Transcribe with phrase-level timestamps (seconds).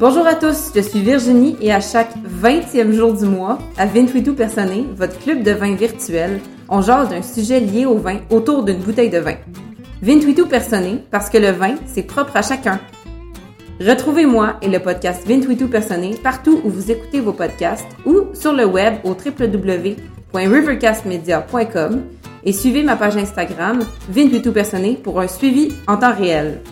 [0.00, 4.32] Bonjour à tous, je suis Virginie et à chaque 20e jour du mois, à Vintuitou
[4.32, 6.40] Personné, votre club de vin virtuel,
[6.70, 9.34] on jase d'un sujet lié au vin autour d'une bouteille de vin.
[10.00, 12.80] Vintuitou Personné, parce que le vin, c'est propre à chacun.
[13.78, 18.64] Retrouvez-moi et le podcast Vintuitou Personné partout où vous écoutez vos podcasts ou sur le
[18.64, 22.02] web au www.rivercastmedia.com
[22.44, 26.62] et suivez ma page Instagram Vintuitou Personné pour un suivi en temps réel.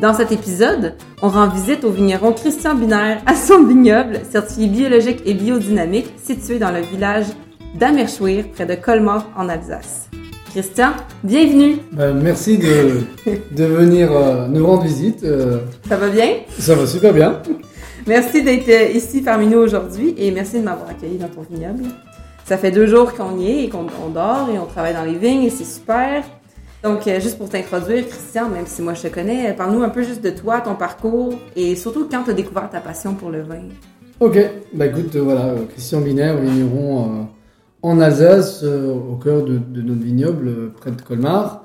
[0.00, 5.20] Dans cet épisode, on rend visite au vigneron Christian Binaire à son vignoble, certifié biologique
[5.26, 7.26] et biodynamique, situé dans le village
[7.78, 10.08] d'Amerschwir, près de Colmar, en Alsace.
[10.52, 10.90] Christian,
[11.22, 11.76] bienvenue!
[11.92, 13.02] Ben, merci de,
[13.54, 15.22] de venir euh, nous rendre visite.
[15.22, 15.58] euh,
[15.88, 16.28] Ça va bien?
[16.58, 17.40] ça va super bien.
[18.06, 21.84] Merci d'être euh, ici parmi nous aujourd'hui et merci de m'avoir accueilli dans ton vignoble.
[22.46, 25.04] Ça fait deux jours qu'on y est et qu'on on dort et on travaille dans
[25.04, 26.24] les vignes et c'est super.
[26.82, 29.90] Donc, euh, juste pour t'introduire, Christian, même si moi je te connais, euh, parle-nous un
[29.90, 33.30] peu juste de toi, ton parcours et surtout quand tu as découvert ta passion pour
[33.30, 33.64] le vin.
[34.18, 34.38] Ok,
[34.72, 37.26] bah écoute, euh, voilà, Christian Binaire, vigneron
[37.82, 41.64] en Alsace, au cœur de, notre vignoble, près de Colmar.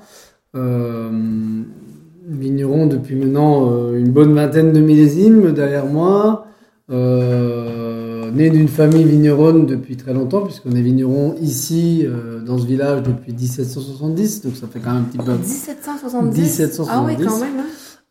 [2.28, 6.46] Vigneron depuis maintenant une bonne vingtaine de millésimes derrière moi.
[6.88, 12.66] Euh, né d'une famille vigneronne depuis très longtemps, puisqu'on est vigneron ici, euh, dans ce
[12.66, 16.38] village, depuis 1770, donc ça fait quand même un petit peu 1770?
[16.38, 16.88] 1770.
[16.92, 17.64] Ah oui, quand même, hein?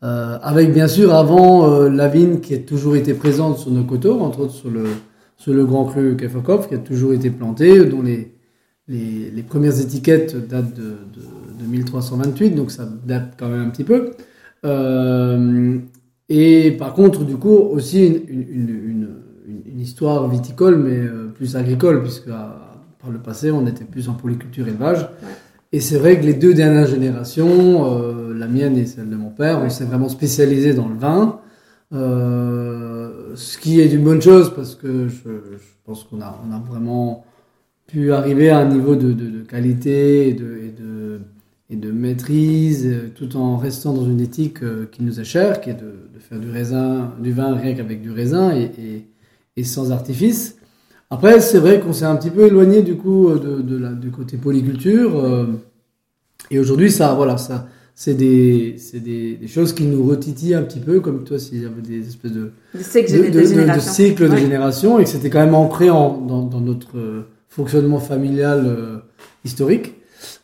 [0.04, 4.20] Euh, avec bien sûr avant la vigne qui a toujours été présente sur nos coteaux,
[4.20, 4.84] entre autres sur le,
[5.38, 8.36] sur le grand cru Kefakov, qui a toujours été planté, dont les,
[8.90, 13.70] les, les premières étiquettes datent de, de, de 1328, donc ça date quand même un
[13.70, 14.12] petit peu.
[16.32, 18.70] Euh, et par contre, du coup, aussi une, une, une,
[19.48, 22.62] une- une histoire viticole, mais euh, plus agricole, puisque à-
[23.00, 25.08] par le passé, on était plus en polyculture élevage.
[25.72, 29.30] Et c'est vrai que les deux dernières générations, euh, la mienne et celle de mon
[29.30, 31.40] père, on s'est vraiment spécialisé dans le vin.
[31.94, 36.52] Euh, ce qui est une bonne chose parce que je, je pense qu'on a, on
[36.54, 37.26] a vraiment
[37.88, 41.20] pu arriver à un niveau de, de- de qualité et de, et de,
[41.70, 45.62] et de maîtrise, euh, tout en restant dans une éthique euh, qui nous est chère,
[45.62, 45.94] qui est de
[46.30, 49.06] faire du raisin, du vin rien qu'avec du raisin et, et,
[49.58, 50.58] et sans artifice.
[51.12, 53.90] Après, c'est vrai qu'on s'est un petit peu éloigné du coup euh, de, de la,
[53.92, 55.18] du côté polyculture.
[55.24, 55.46] euh,
[56.52, 60.64] et aujourd'hui, ça, voilà, ça, c'est des, c'est des, des choses qui nous retitillent un
[60.64, 64.26] petit peu, comme toi, s'il y avait des espèces de, de, j'ai de, de- cycles
[64.26, 64.38] de Ouais.
[64.42, 68.98] génération et que c'était quand même ancré en, dans, dans notre euh, fonctionnement familial euh,
[69.46, 69.94] historique.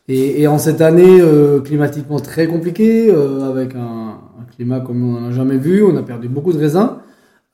[0.07, 4.19] Et, et en cette année euh, climatiquement très compliquée, euh, avec un
[4.61, 6.97] climat comme on n'en a jamais vu, on a perdu beaucoup de raisins.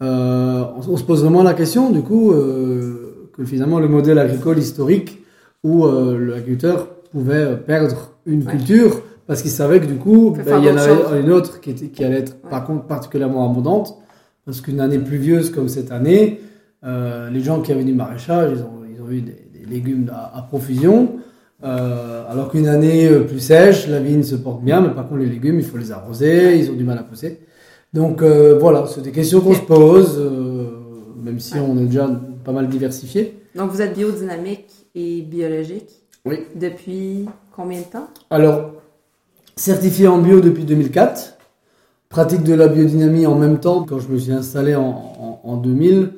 [0.04, 4.20] Euh, on, on se pose vraiment la question, du coup, euh, que finalement le modèle
[4.20, 5.24] agricole historique
[5.64, 8.52] où euh, l'agriculteur pouvait perdre une Ouais.
[8.52, 11.70] culture parce qu'il savait que du coup, ben, il y en avait une autre qui,
[11.72, 13.98] était, qui allait être par contre particulièrement abondante.
[14.46, 16.40] Parce qu'une année pluvieuse comme cette année,
[16.84, 20.38] les gens qui avaient du maraîchage, ils ont, ils ont eu des, des légumes à,
[20.38, 21.18] à profusion.
[21.64, 25.22] Euh, alors qu'une année euh, plus sèche, la vigne se porte bien, mais par contre
[25.22, 27.40] les légumes, il faut les arroser, ils ont du mal à pousser.
[27.94, 30.70] Donc euh, voilà, c'est des questions qu'on se pose, euh,
[31.24, 32.08] même si on est déjà
[32.44, 33.40] pas mal diversifié.
[33.56, 35.90] Donc, vous êtes biodynamique et biologique
[36.26, 36.42] Oui.
[36.56, 37.26] depuis
[37.56, 38.08] combien de temps?
[38.30, 38.74] Alors,
[39.56, 41.38] certifié en bio depuis 2004,
[42.08, 45.58] pratique de la biodynamie en même temps quand je me suis installé en, en, en
[45.58, 46.12] 2000,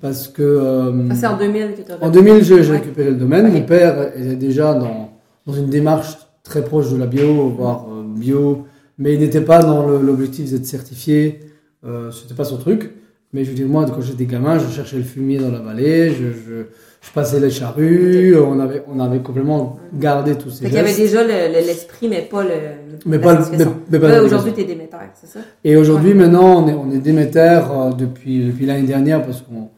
[0.00, 0.42] parce que...
[0.42, 2.60] euh, Ah, c'est en 2000 que tu as En 2000, j'ai Ouais.
[2.62, 3.50] récupéré le domaine.
[3.52, 5.10] Mon père était déjà dans,
[5.46, 8.66] dans une démarche très proche de la bio, voire euh, bio,
[8.98, 11.40] mais il n'était pas dans l'objectif d'être certifié.
[11.84, 12.90] Euh, C'était pas son truc.
[13.32, 16.10] Mais je veux dire, moi, quand j'étais gamin, je cherchais le fumier dans la vallée,
[16.10, 16.62] je, je,
[17.02, 20.78] je passais les charrues, on avait, on avait complètement gardé tous ces Fait qu'il y
[20.78, 22.50] avait déjà le- le- l'esprit, mais pas le.
[23.04, 25.40] Mais pas mais- mais pas aujourd'hui, t'es Déméter, c'est ça?
[25.64, 29.68] Et aujourd'hui, maintenant, on est, on est Déméter euh, depuis, depuis l'année dernière parce qu'on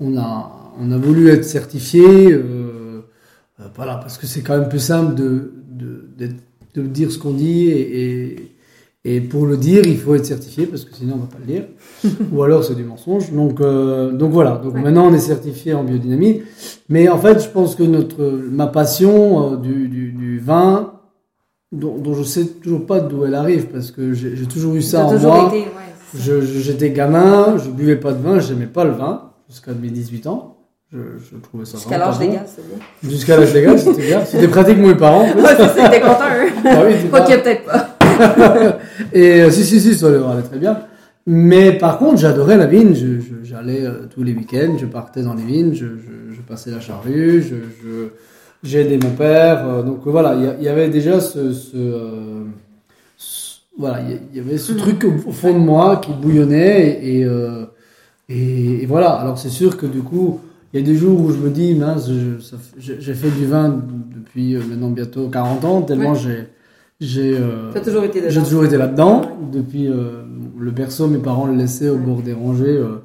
[0.00, 2.32] on a, on a voulu être certifié.
[2.32, 3.02] Euh,
[3.60, 6.28] euh, voilà, parce que c'est quand même plus simple de, de,
[6.74, 8.54] de dire ce qu'on dit et, et,
[9.04, 11.46] et pour le dire, il faut être certifié parce que sinon on va pas le
[11.52, 11.64] dire.
[12.32, 13.32] Ou alors c'est du mensonge.
[13.32, 14.60] Donc, euh, donc voilà.
[14.62, 14.82] Donc Ouais.
[14.82, 16.42] maintenant on est certifié en biodynamie.
[16.88, 20.92] Mais en fait, je pense que notre, ma passion euh, du, du, du vin,
[21.72, 25.04] dont, dont je sais toujours pas d'où elle arrive parce que j'ai toujours eu ça
[25.06, 25.48] en toujours moi.
[25.48, 26.40] été, ouais.
[26.62, 30.54] J'étais gamin, je buvais pas de vin, j'aimais pas le vin jusqu'à mes 18 ans.
[30.92, 30.98] Je,
[31.30, 32.20] je trouvais ça Jusqu'à l'âge bon.
[32.24, 33.10] légal, c'est bien.
[33.10, 34.24] Jusqu'à l'âge légal, c'était bien.
[34.26, 35.24] C'était pratique mes parents.
[35.28, 35.36] en.
[35.38, 36.48] Ouais, t'es content, eux.
[36.64, 37.98] Ah oui, Quoi qu'il y a peut-être pas.
[39.12, 40.78] Et euh, si, si, si, ça allait très bien.
[41.26, 42.94] Mais par contre, j'adorais la vigne.
[43.42, 46.80] J'allais euh, tous les week-ends, je partais dans les vignes, je, je, je passais la
[46.80, 48.08] charrue, je, je,
[48.62, 49.66] j'ai aidé mon père.
[49.68, 52.44] euh, donc voilà, il y avait déjà ce, ce,
[53.18, 54.00] ce- voilà,
[54.32, 57.66] il y, avait ce truc au, fond de moi qui bouillonnait et, euh,
[58.28, 59.10] et, et, voilà.
[59.10, 60.40] Alors c'est sûr que du coup,
[60.72, 62.10] il y a des jours où je me dis, mince,
[62.78, 63.80] j'ai fait du vin
[64.14, 66.48] depuis euh, maintenant bientôt 40 ans, tellement j'ai
[67.00, 68.34] j'ai euh, toujours été là-dedans.
[68.34, 69.22] J'ai toujours été là-dedans.
[69.52, 70.24] Depuis euh,
[70.58, 72.76] le berceau, mes parents le laissaient au bord des rangées.
[72.76, 72.96] Euh,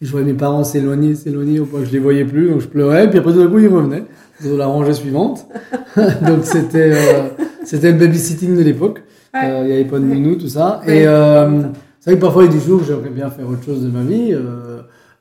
[0.00, 2.68] je voyais mes parents s'éloigner, s'éloigner au point que je les voyais plus, donc je
[2.68, 3.08] pleurais.
[3.08, 4.04] Puis après, tout d'un coup, ils revenaient
[4.44, 5.46] dans la rangée suivante.
[5.96, 7.28] donc c'était euh,
[7.64, 9.02] c'était le babysitting de l'époque.
[9.34, 10.82] Euh, il n'y avait pas de nounou, tout ça.
[10.86, 11.62] Et euh,
[12.02, 13.82] c'est vrai que parfois, il y a des jours où j'aimerais bien faire autre chose
[13.82, 14.34] de ma vie.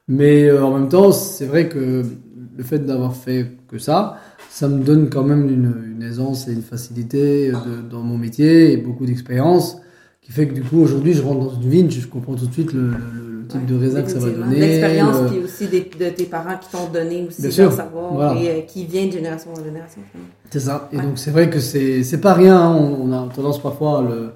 [0.07, 2.03] mais en même temps, c'est vrai que
[2.57, 4.17] le fait d'avoir fait que ça,
[4.49, 8.73] ça me donne quand même une, une aisance et une facilité de, dans mon métier
[8.73, 9.77] et beaucoup d'expérience
[10.21, 12.53] qui fait que du coup aujourd'hui je rentre dans une vigne, je comprends tout de
[12.53, 14.59] suite le, le, type de raisin que ça va donner.
[14.59, 18.61] L'expérience puis aussi des, de tes parents qui t'ont donné aussi sûr, savoir et euh,
[18.61, 20.01] qui vient de génération en génération.
[20.49, 20.87] C'est ça.
[20.93, 22.57] Et donc c'est vrai que c'est c'est pas rien.
[22.57, 22.75] Hein.
[22.75, 24.29] On, a tendance parfois à le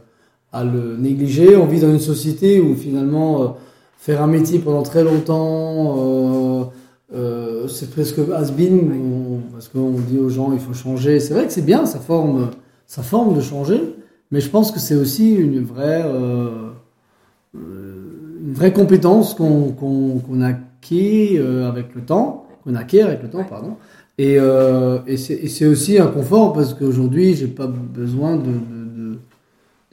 [0.56, 1.58] à le négliger.
[1.58, 3.48] On vit dans une société où finalement euh,
[3.98, 6.64] faire un métier pendant très longtemps euh,
[7.14, 11.20] euh, c'est presque has-been, parce qu'on dit aux gens il faut changer.
[11.20, 12.50] C'est vrai que c'est bien, ça forme,
[12.88, 13.82] ça forme de changer,
[14.32, 16.04] mais je pense que c'est aussi une vraie,
[17.54, 23.76] une vraie compétence qu'on qu'on acquiert avec le temps, qu'on acquiert avec le temps, pardon.
[24.18, 28.52] Et, euh, et c'est aussi un confort parce qu'aujourd'hui, j'ai pas besoin de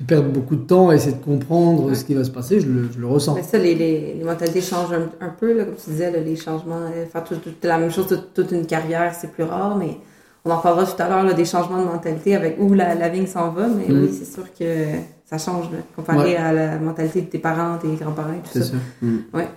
[0.07, 2.89] perdre beaucoup de temps à essayer de comprendre ce qui va se passer, je le,
[2.93, 3.35] je le ressens.
[3.35, 6.81] Mais ça, les, les, les mentalités changent un, peu, là, comme tu disais, les changements,
[6.95, 9.99] euh, faire tout, la même chose toute, toute une carrière, c'est plus rare, mais
[10.45, 13.27] on en parlera tout à l'heure des changements de mentalité avec où la, la vigne
[13.27, 14.13] s'en va, mais oui, mm.
[14.13, 14.87] c'est sûr que
[15.25, 18.65] ça change comparé à la mentalité de tes parents, tes grands-parents tout ça.
[18.65, 18.79] Sûr.
[19.03, 19.19] Mm.
[19.35, 19.49] Ouais.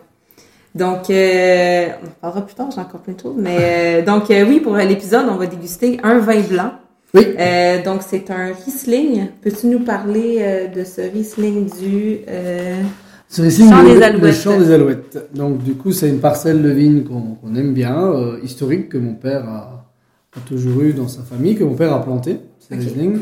[0.75, 3.35] Donc, euh, on en parlera plus tard, j'ai encore plein de choses.
[3.37, 6.71] Mais euh, donc, euh, oui, pour l'épisode, on va déguster un vin blanc
[7.15, 7.35] oui.
[7.39, 9.27] Euh, donc, c'est un Riesling.
[9.41, 12.81] Peux-tu nous parler euh, de ce Riesling du euh,
[13.27, 14.23] ce Riesling champ des Alouettes?
[14.23, 15.29] Le champ des Alouettes.
[15.33, 19.47] Donc, du coup, c'est une parcelle de vigne qu'on aime bien, historique, que mon père
[19.47, 19.89] a,
[20.35, 22.83] a, toujours eu dans sa famille, que mon père a planté, ces okay.
[22.83, 23.19] Riesling.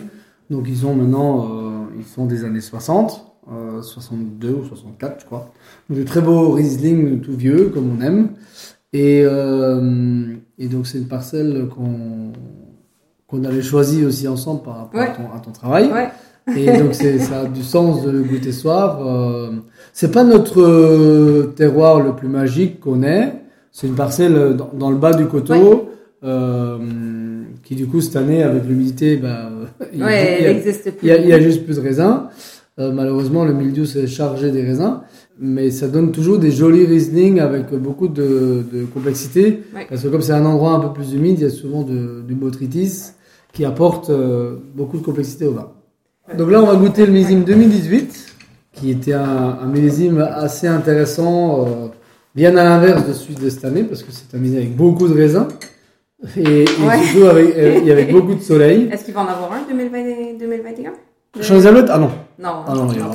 [0.50, 3.30] Donc, ils ont maintenant, ils sont des années 60.
[3.82, 5.52] 62 ou 64, je crois.
[5.90, 8.30] Donc, de très beaux Riesling tout vieux, comme on aime.
[8.94, 12.34] Et, et donc, c'est une parcelle qu'on
[13.34, 15.90] qu'on avait choisi aussi ensemble par rapport à, ton, travail.
[16.56, 19.00] Et donc ça a du sens de goûter soir.
[19.06, 19.52] Euh,
[19.92, 23.34] c'est pas notre euh, terroir le plus magique qu'on ait.
[23.72, 25.90] C'est une parcelle dans, le bas du coteau.
[26.24, 26.78] Euh,
[27.66, 29.50] qui du coup cette année avec l'humidité bah,
[29.92, 32.28] il, y a, y a, juste plus de raisins
[32.80, 35.02] euh, malheureusement le milieu s'est chargé des raisins
[35.38, 40.22] mais ça donne toujours des jolis Riesling avec beaucoup de, de complexité parce que comme
[40.22, 43.12] c'est un endroit un peu plus humide il y a souvent de, du botrytis
[43.54, 45.72] qui apporte euh, beaucoup de complexité au vin.
[46.38, 48.36] Donc là, on va goûter le millésime 2018,
[48.74, 51.88] qui était un, un millésime assez intéressant, euh,
[52.36, 55.08] bien à l'inverse de celui de cette année, parce que c'est un millésime avec beaucoup
[55.08, 55.48] de raisins.
[56.38, 58.90] Et, et surtout avec, euh, avec, beaucoup de soleil.
[58.92, 60.94] Est-ce qu'il va en avoir un 2020, 2021
[61.42, 62.12] Champs des Alouettes Ah non.
[62.40, 63.06] Non, ah non, il y a,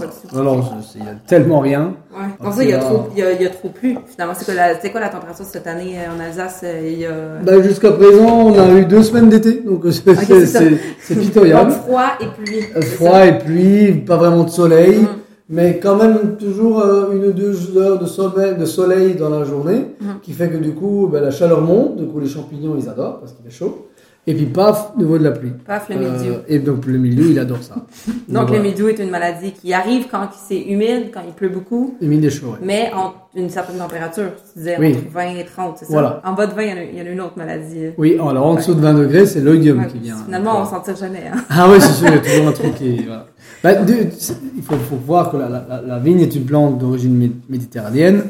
[0.95, 1.95] il y a tellement rien.
[2.13, 2.27] Ouais.
[2.43, 3.97] Pour ça, il y, a trop, il, y a, il y a trop plu.
[4.07, 7.13] Finalement, c'est quoi, la, quoi la température cette année euh, en Alsace il y a...
[7.43, 11.71] bah, Jusqu'à présent, on a eu deux semaines d'été, donc c'est okay, c'est pitoyable.
[11.71, 12.61] Donc, froid et pluie.
[12.75, 15.09] Euh, froid et pluie, pas vraiment de soleil, mm.
[15.51, 16.83] mais quand même toujours
[17.13, 20.07] une ou deux heures de soleil, de soleil dans la journée, mm.
[20.23, 23.19] qui fait que du coup, ben, la chaleur monte, du coup les champignons ils adorent
[23.19, 23.88] parce qu'il fait chaud.
[24.29, 25.53] Et puis paf, nouveau de la pluie.
[25.67, 26.33] Paf, le mildiou.
[26.35, 27.77] Euh, et donc le mildiou, il adore ça.
[28.29, 31.97] donc, le mildiou est une maladie qui arrive quand c'est humide, quand il pleut beaucoup.
[32.03, 34.33] Humide et chaud, Mais en une certaine température.
[34.53, 35.93] Tu disais entre 20 et 30, c'est ça?
[35.93, 36.21] Voilà.
[36.27, 37.87] En bas de 20, il y, a, il y a une autre maladie.
[37.97, 40.17] Oui, alors en dessous de 20 degrés, c'est l'oïdium qui vient.
[40.27, 41.25] Finalement, on s'en tire jamais.
[41.33, 41.39] Hein.
[41.49, 43.05] Ah oui, c'est sûr, il y a toujours un truc qui...
[43.07, 43.27] Voilà.
[43.65, 48.25] Bah, il faut, faut, voir que la, la, la, vigne est une plante d'origine méditerranéenne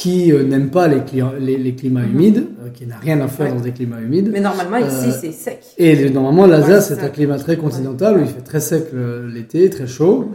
[0.00, 1.02] qui euh, n'aime pas les,
[1.38, 2.10] les, les climats mhm.
[2.10, 4.30] humides, euh, qui n'a rien à faire dans des climats humides.
[4.32, 5.62] Mais normalement, ici, euh, c'est sec.
[5.76, 9.86] Et normalement, l'Alsace, c'est un climat très continental où il fait très sec l'été, très
[9.86, 10.30] chaud.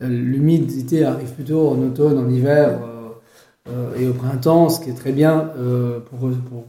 [0.00, 2.78] L'humidité arrive plutôt en automne, en hiver
[3.98, 5.50] et au printemps, ce qui est très bien
[6.08, 6.64] pour, pour,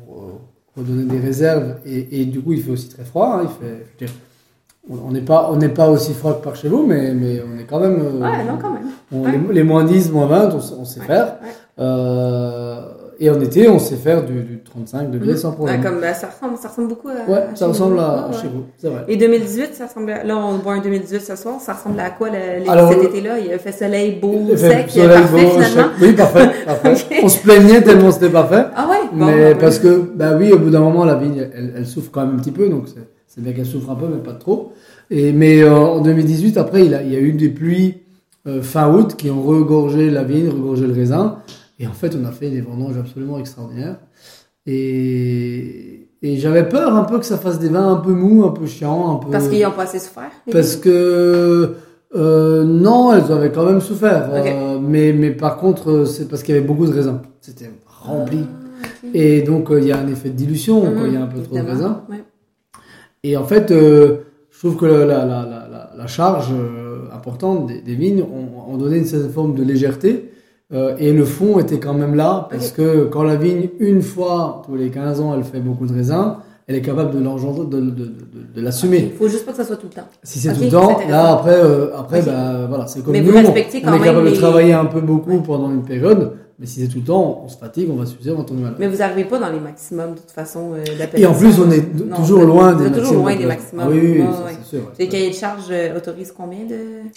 [0.74, 1.76] pour, donner des réserves.
[1.86, 3.40] Et, et, du coup, il fait aussi très froid.
[3.40, 4.12] Hein, il fait,
[4.90, 7.58] on n'est pas, on n'est pas aussi froid que par chez vous, mais, mais on
[7.58, 8.02] est quand même.
[8.02, 9.48] ouais, non, quand même.
[9.48, 11.38] les, les, moins 10, moins 20, on, on sait faire.
[11.80, 12.41] Euh,
[13.24, 15.38] et en été, on sait faire du, du 35 degrés mmh.
[15.38, 15.80] sans problème.
[15.80, 17.32] Ah, comme, bah, ça, ressemble, ça ressemble beaucoup à.
[17.32, 19.06] Ouais, ça ressemble à, chez vous, c'est vrai.
[19.08, 22.10] Et 2018, ça ressemble à, Là, on voit un 2018 ce soir, ça ressemble à
[22.10, 23.38] quoi le, cet été-là?
[23.38, 25.92] Il a fait soleil beau, sec, soleil parfait beau, finalement.
[26.02, 26.50] Oui, parfait.
[26.66, 26.94] parfait.
[27.12, 27.20] okay.
[27.24, 28.66] On se plaignait tellement c'était parfait.
[28.76, 29.08] Ah ouais?
[29.14, 31.86] Bon, Mais bah, parce que, bah oui, au bout d'un moment, la vigne, elle, elle,
[31.86, 32.88] souffre quand même un petit peu, donc
[33.28, 34.74] C'est bien qu'elle souffre un peu, mais pas trop.
[35.12, 37.98] Et, mais euh, en 2018, après, il, a, il y a eu des pluies
[38.48, 41.38] euh, fin août qui ont regorgé la vigne, regorgé le raisin.
[41.82, 43.98] Et en fait, on a fait des vendanges absolument extraordinaires.
[44.68, 48.52] Et, et j'avais peur un peu que ça fasse des vins un peu mous, un
[48.52, 49.32] peu chiants, un peu.
[49.32, 50.30] Parce qu'ils n'ont pas assez souffert.
[50.52, 51.74] Parce que
[52.16, 54.30] euh, non, elles avaient quand même souffert.
[54.32, 57.20] Euh, mais, mais par contre, c'est parce qu'il y avait beaucoup de raisins.
[57.40, 58.46] C'était rempli.
[58.46, 59.08] Ah.
[59.16, 61.24] Et donc, euh, il y a un effet de dilution Mhm, quand il y a
[61.24, 61.98] un peu trop de raisins.
[62.12, 62.24] Ouais.
[63.24, 66.54] Et en fait, je trouve que la, la, la, la, la charge
[67.12, 70.31] importante des, des vignes ont, ont donné une certaine forme de légèreté.
[70.74, 74.62] Euh, et le fond était quand même là, parce que quand la vigne, une fois
[74.66, 76.36] tous les 15 ans, elle fait beaucoup de raisins,
[76.68, 78.12] elle est capable de l'engendrer, de, de, de,
[78.56, 79.10] de, l'assumer.
[79.12, 80.08] Il faut juste pas que ça soit tout le temps.
[80.24, 82.26] Si c'est tout le temps, là après, euh, après Ok.
[82.28, 84.36] bah, voilà, c'est comme Mais nous, vous on, respectez quand on est même capable de
[84.36, 87.58] travailler un peu beaucoup pendant une période, mais si c'est tout le temps, on se
[87.58, 88.78] fatigue, on va s'user, on va tomber malade.
[88.80, 91.32] Mais vous n'arrivez pas dans les maximums de toute façon euh, Et d'appellation.
[91.32, 93.24] en plus, on est Non, toujours loin des êtes toujours maximums.
[93.24, 93.86] loin des maximums.
[93.86, 94.24] Ah oui, oui,
[94.64, 95.10] c'est sûr.
[95.10, 96.76] cahiers de charge euh, autorisent combien de.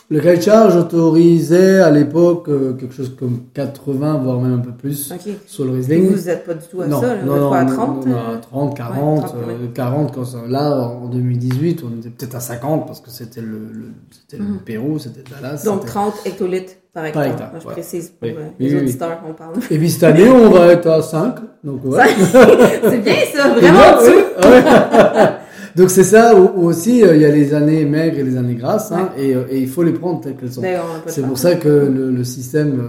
[0.08, 4.58] Le cahier de charge autorisait à l'époque euh, quelque chose comme 80, voire même un
[4.58, 5.32] peu plus Ok.
[5.46, 6.08] sur le Et Riesling.
[6.14, 7.22] vous n'êtes pas du tout à non, ça, là.
[7.22, 9.70] non, à non, 30 non, euh, à 30, 40, Ouais, 30, euh, ouais.
[9.74, 13.58] 40 quand ça, là, en 2018, on était peut-être à 50 parce que c'était le,
[13.72, 14.58] le- c'était le Mhm.
[14.64, 15.62] Pérou, c'était Dallas.
[15.64, 17.26] Donc c'était- 30 hectolitres par hectare.
[17.26, 17.72] hectare, Moi, je ouais.
[17.72, 18.34] précise pour Oui.
[18.38, 19.52] euh, Oui, les oui, parle.
[19.70, 21.34] Et puis cette année, on va être à 5.
[21.64, 21.98] Donc, ouais.
[22.08, 24.50] C'est bien ça, vraiment bien.
[24.50, 24.64] Ouais.
[25.76, 28.92] Donc c'est ça aussi euh, il y a les années maigres et les années grasses
[28.92, 30.62] hein, et, euh, et il faut les prendre telles qu'elles sont.
[31.08, 32.88] C'est pour ça que le, le système,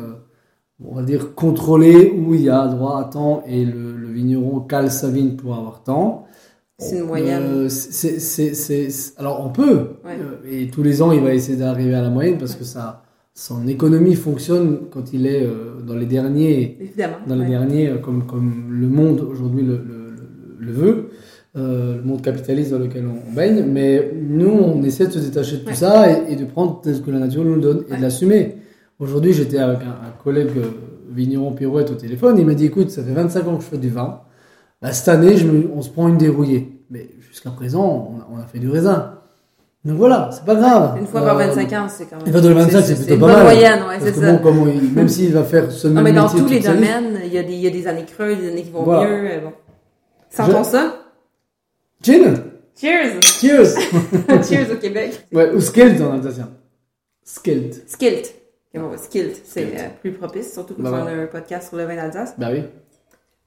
[0.88, 4.60] on va dire contrôlé, où il y a droit à temps et le, le vigneron
[4.60, 6.28] cale sa vigne pour avoir temps.
[6.78, 7.42] C'est une moyenne.
[7.44, 10.20] Euh, c'est, c'est- alors on peut, Ouais.
[10.48, 13.02] et tous les ans il va essayer d'arriver à la moyenne parce que ça,
[13.38, 17.18] son économie fonctionne quand il est euh, dans les derniers Évidemment.
[17.27, 17.50] dans les ouais.
[17.50, 19.82] derniers, euh, comme, comme le monde aujourd'hui le,
[20.58, 21.10] le, veut,
[21.58, 23.65] euh, le monde capitaliste dans lequel on, baigne.
[23.70, 25.75] Mais nous, on essaie de se détacher de tout Ouais.
[25.75, 27.98] ça et, et de prendre tel que la nature nous donne et Ouais.
[27.98, 28.56] de l'assumer.
[29.00, 30.51] Aujourd'hui, j'étais avec un, un collègue
[31.13, 32.38] vigneron pirouette au téléphone.
[32.39, 34.22] Il m'a dit Écoute, ça fait 25 ans que je fais du vin.
[34.82, 36.72] Bah, cette année, je me- on se prend une dérouillée.
[36.89, 39.14] Mais jusqu'à présent, on a, on a fait du raisin.
[39.86, 40.98] Donc voilà, c'est pas grave.
[41.00, 42.25] Une fois par Euh, 25 ans, c'est quand même.
[42.25, 43.44] une fois les 25, c'est plutôt pas mal.
[43.44, 44.32] moyenne, ouais, c'est ça.
[44.32, 47.32] bon, comme même s'il va faire ce même Non, mais dans tous les domaines, il
[47.32, 49.08] y, a des, il y a des années creuses, des années qui vont Voilà.
[49.10, 49.30] mieux.
[49.32, 49.54] euh, Bon.
[50.30, 50.96] Sentons ça.
[52.01, 52.36] Gin
[52.80, 53.22] Cheers!
[53.22, 53.75] Cheers
[54.44, 55.25] Cheers au Québec.
[55.32, 56.50] Ouais, ou skilled en alsacien.
[57.24, 57.75] Skilled.
[57.88, 58.25] Skilled.
[58.74, 61.86] Bon, skilled, c'est euh, plus propice, surtout quand Bah on a un podcast sur le
[61.86, 62.34] vin d'Alsace.
[62.38, 62.63] Bah oui.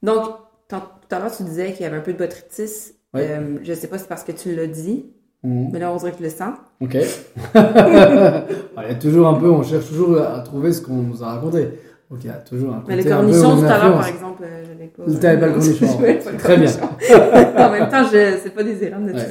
[0.01, 0.23] Donc,
[0.67, 0.75] tout
[1.11, 2.93] à l'heure, tu disais qu'il y avait un peu de botrytis.
[3.13, 3.27] Ouais.
[3.29, 5.05] Euh, je sais pas si c'est parce que tu l'as dit,
[5.43, 5.69] Mhm.
[5.71, 6.53] mais là, on dirait que tu le sens.
[6.81, 6.97] Ok.
[7.55, 11.23] Ah, Il y a toujours un peu, on cherche toujours à trouver ce qu'on nous
[11.23, 11.69] a raconté.
[12.09, 14.07] Donc il y a toujours un Mais peu cornichon, où tout on à l'heure, par
[14.07, 15.11] exemple, euh, je.
[15.11, 15.85] Vous t'avez pas le cornichon.
[15.97, 16.71] Pas le Très bien.
[16.71, 17.57] cornichon.
[17.57, 18.37] en même temps, je...
[18.43, 19.25] c'est pas des erreurs tout Ouais.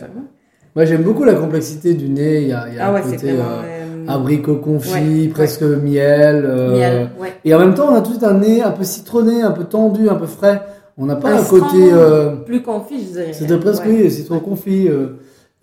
[0.77, 2.43] Moi j'aime beaucoup la complexité du nez.
[2.43, 3.49] Il y a, il y a Ah ouais, c'est côté vraiment.
[3.65, 6.45] euh, euh, abricot confit, Ouais, presque miel.
[6.47, 7.33] euh, Miel, ouais.
[7.45, 10.09] Et en même temps, on a tout un nez un peu citronné, un peu tendu,
[10.09, 10.62] un peu frais.
[10.97, 11.91] On n'a pas Un un, côté.
[11.93, 13.33] euh, Plus confit, je dirais.
[13.33, 14.03] C'était presque Ouais.
[14.05, 14.88] oui, citron confit.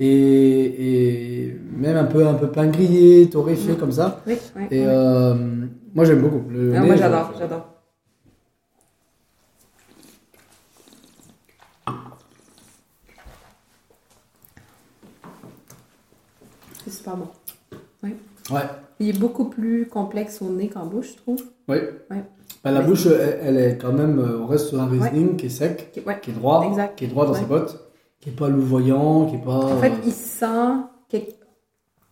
[0.02, 3.78] Euh, et, et même un peu, un peu pain grillé, torréfié Mm.
[3.78, 4.22] comme ça.
[4.28, 4.64] Oui, oui.
[4.72, 4.86] Et oui.
[4.88, 5.34] euh,
[5.94, 6.44] moi j'aime beaucoup.
[6.50, 7.66] Le Ah, nez, moi, je- j'adore, j'adore.
[16.84, 17.28] C'est super bon.
[18.52, 18.62] Ouais.
[19.00, 21.42] Il est beaucoup plus complexe au nez qu'en bouche, je trouve.
[21.68, 21.78] Oui.
[22.12, 22.24] Ouais.
[22.64, 22.86] Bah, la Ouais.
[22.86, 24.20] bouche, elle, elle est quand même.
[24.20, 26.20] euh, On reste sur un Riesling qui est sec, Ouais.
[26.22, 26.96] qui est droit, Exact.
[26.96, 27.40] qui est droit dans Ouais.
[27.40, 27.85] ses bottes,
[28.26, 29.56] qui est pas louvoyant, qui est pas.
[29.58, 30.48] En fait, euh, il sent.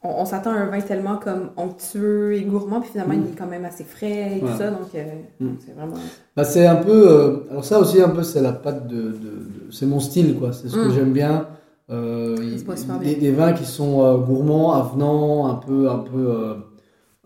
[0.06, 3.24] On, on s'attend à un vin tellement comme onctueux et gourmand, puis finalement, Mm.
[3.26, 4.56] il est quand même assez frais et Voilà.
[4.56, 5.04] tout ça, donc euh,
[5.40, 5.48] Mm.
[5.66, 5.96] c'est vraiment.
[6.36, 7.10] bah, c'est un peu.
[7.10, 8.96] euh, Alors ça aussi un peu, c'est la patte de.
[9.02, 10.52] de- de- C'est mon style quoi.
[10.54, 10.94] C'est ce que Mm.
[10.94, 11.48] j'aime bien.
[11.90, 16.56] Euh, il- des, des vins qui sont gourmands, avenants, un peu, un peu,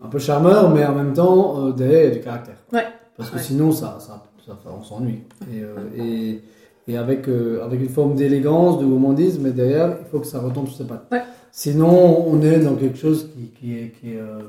[0.02, 2.56] un peu charmeurs, mais en même temps a du caractère.
[2.72, 2.84] Ouais.
[3.16, 3.42] Parce que Ouais.
[3.42, 5.24] sinon ça, ça, ça- on s'ennuie.
[5.52, 5.62] Et,
[6.02, 6.42] et,
[6.88, 10.40] et avec, euh, avec une forme d'élégance, de gourmandise, mais derrière il faut que ça
[10.40, 11.06] retombe sur ses pattes.
[11.12, 11.20] Ouais.
[11.52, 14.40] Sinon on est dans quelque chose qui, qui, est, qui, est, euh,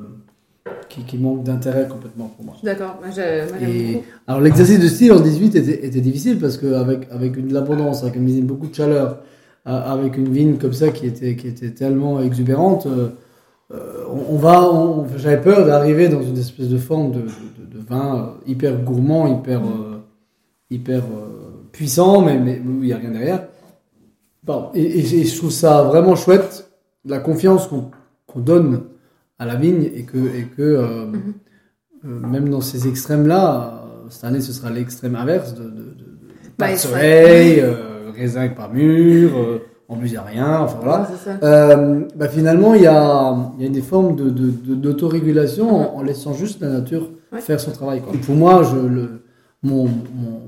[0.88, 2.56] qui, qui manque d'intérêt complètement pour moi.
[2.64, 4.02] D'accord, moi, je- moi, j'aime.
[4.28, 8.04] Alors l'exercice de style en 18 était, était difficile parce qu'avec avec une de l'abondance,
[8.04, 9.20] avec une beaucoup de chaleur,
[9.66, 13.10] avec une vigne comme ça qui était, qui était tellement exubérante, euh,
[14.10, 17.86] on, on va, on- j'avais peur d'arriver dans une espèce de forme de, de- de
[17.88, 19.62] vin hyper gourmand, hyper,
[20.72, 21.04] hyper
[21.72, 23.44] puissant, mais, mais il n'y a rien derrière.
[24.44, 26.70] Bon, et, et je- et je trouve ça vraiment chouette,
[27.06, 28.82] la confiance qu'on donne
[29.38, 31.06] à la vigne et que, et que euh,
[32.06, 35.72] euh, même dans ces extrêmes-là, euh, cette année ce sera l'extrême inverse de, de, de-
[35.72, 36.18] de-
[36.58, 41.10] pas Bah, il soleil, euh, raisin pas mûr, euh, on buvait rien, enfin voilà.
[41.42, 46.34] Ouais, bah, finalement, il y a, il y a des formes d'autorégulation en, en laissant
[46.34, 47.42] juste la nature Ouais.
[47.42, 48.02] faire son travail.
[48.02, 48.14] Quoi.
[48.26, 49.22] Pour moi, je, le,
[49.62, 50.42] mon, mon,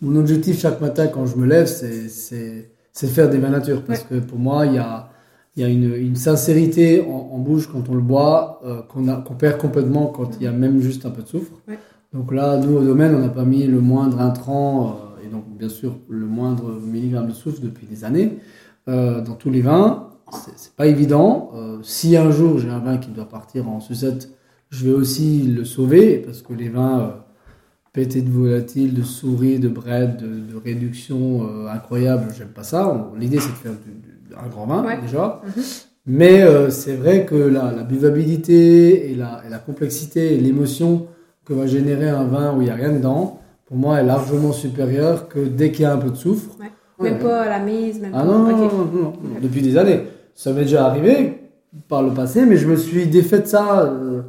[0.00, 3.82] mon objectif chaque matin quand je me lève, c'est, faire des vins nature.
[3.84, 5.10] Parce que pour moi, il y a,
[5.56, 9.34] il y a une, une sincérité en, en bouche quand on le boit euh, qu'on,
[9.34, 11.52] perd complètement quand il y a même juste un peu de soufre.
[11.68, 11.78] Ouais.
[12.12, 14.88] Donc là, nous, au domaine, on n'a pas mis le moindre intrant,
[15.20, 18.38] euh, et donc bien sûr le moindre milligramme de soufre depuis des années
[18.88, 20.08] euh, dans tous les vins.
[20.56, 21.50] C'est, pas évident.
[21.82, 24.30] Si un jour j'ai un vin qui doit partir en sucette,
[24.68, 27.16] je vais aussi le sauver parce que les vins
[27.92, 33.10] pétés de volatiles, de souris, de bread, de, de réduction euh, incroyable, j'aime pas ça.
[33.18, 33.90] L'idée c'est de faire du-
[34.28, 34.98] du- un grand vin Ouais.
[35.02, 35.40] déjà.
[35.44, 35.62] Mhm.
[36.06, 41.06] Mais euh, c'est vrai que la, la buvabilité et la, et la complexité et l'émotion
[41.44, 44.52] que va générer un vin où il n'y a rien dedans, pour moi, est largement
[44.52, 46.56] supérieure que dès qu'il y a un peu de soufre.
[46.58, 47.18] Même Ouais.
[47.18, 48.24] pas à la mise, même Ah pas.
[48.26, 48.72] non, non, Ok.
[48.72, 50.02] non, non, non, depuis des années.
[50.34, 51.38] Ça m'est déjà arrivé
[51.88, 54.22] par le passé, mais je me suis défait de ça euh,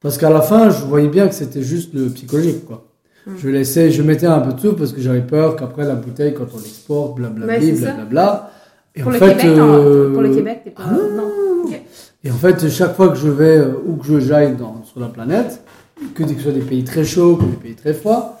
[0.00, 2.88] parce qu'à la fin, je voyais bien que c'était juste le psychologique, quoi.
[3.26, 3.30] Mm.
[3.38, 6.34] Je laissais, je mettais un peu de soupe parce que j'avais peur qu'après la bouteille,
[6.34, 8.50] quand on l'exporte, blablabla, blablabla.
[8.94, 10.82] Et Pour, en le fait, Québec, euh, en- pour le Québec, t'es pas.
[10.86, 11.30] ah non.
[12.24, 15.06] Et en fait, chaque fois que je vais, euh, où que je j'aille sur la
[15.08, 15.62] planète,
[16.14, 18.38] que ce soit des pays très chauds, que des pays très froids,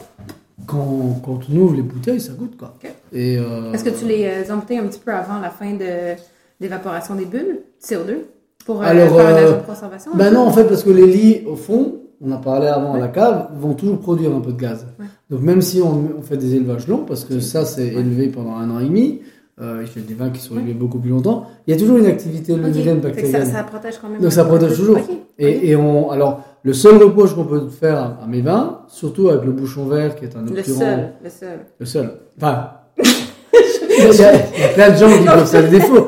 [0.66, 2.74] quand, quand on ouvre les bouteilles, ça goûte, quoi.
[3.12, 6.14] Et, euh, Est-ce que tu les euh, emptais un petit peu avant la fin de
[6.60, 8.18] d'évaporation des bulles, CO2,
[8.64, 10.10] pour euh, Alors, faire un euh, agent de conservation?
[10.14, 12.98] Ben non, en fait, parce que les lits, au fond, on a parlé avant à
[12.98, 14.86] la cave, vont toujours produire un peu de gaz.
[15.30, 18.54] Donc même si on, on fait des élevages longs, parce que ça c'est élevé pendant
[18.56, 19.20] un an et demi,
[19.60, 21.80] euh, il y a des vins qui sont élevés beaucoup plus longtemps, il y a
[21.80, 23.44] toujours une activité levurienne que bactérienne.
[23.44, 24.20] ça, ça protège quand même.
[24.20, 24.98] Donc ça protège toujours.
[25.38, 29.28] Et, et on, alors, le seul reproche qu'on peut faire à, à mes vins, surtout
[29.28, 30.78] avec le bouchon vert qui est un Le obturant.
[30.78, 31.58] seul, le seul.
[31.80, 32.10] Le seul.
[32.40, 32.70] Enfin,
[33.02, 36.06] il y, a, il y a plein de gens qui peuvent faire des défauts.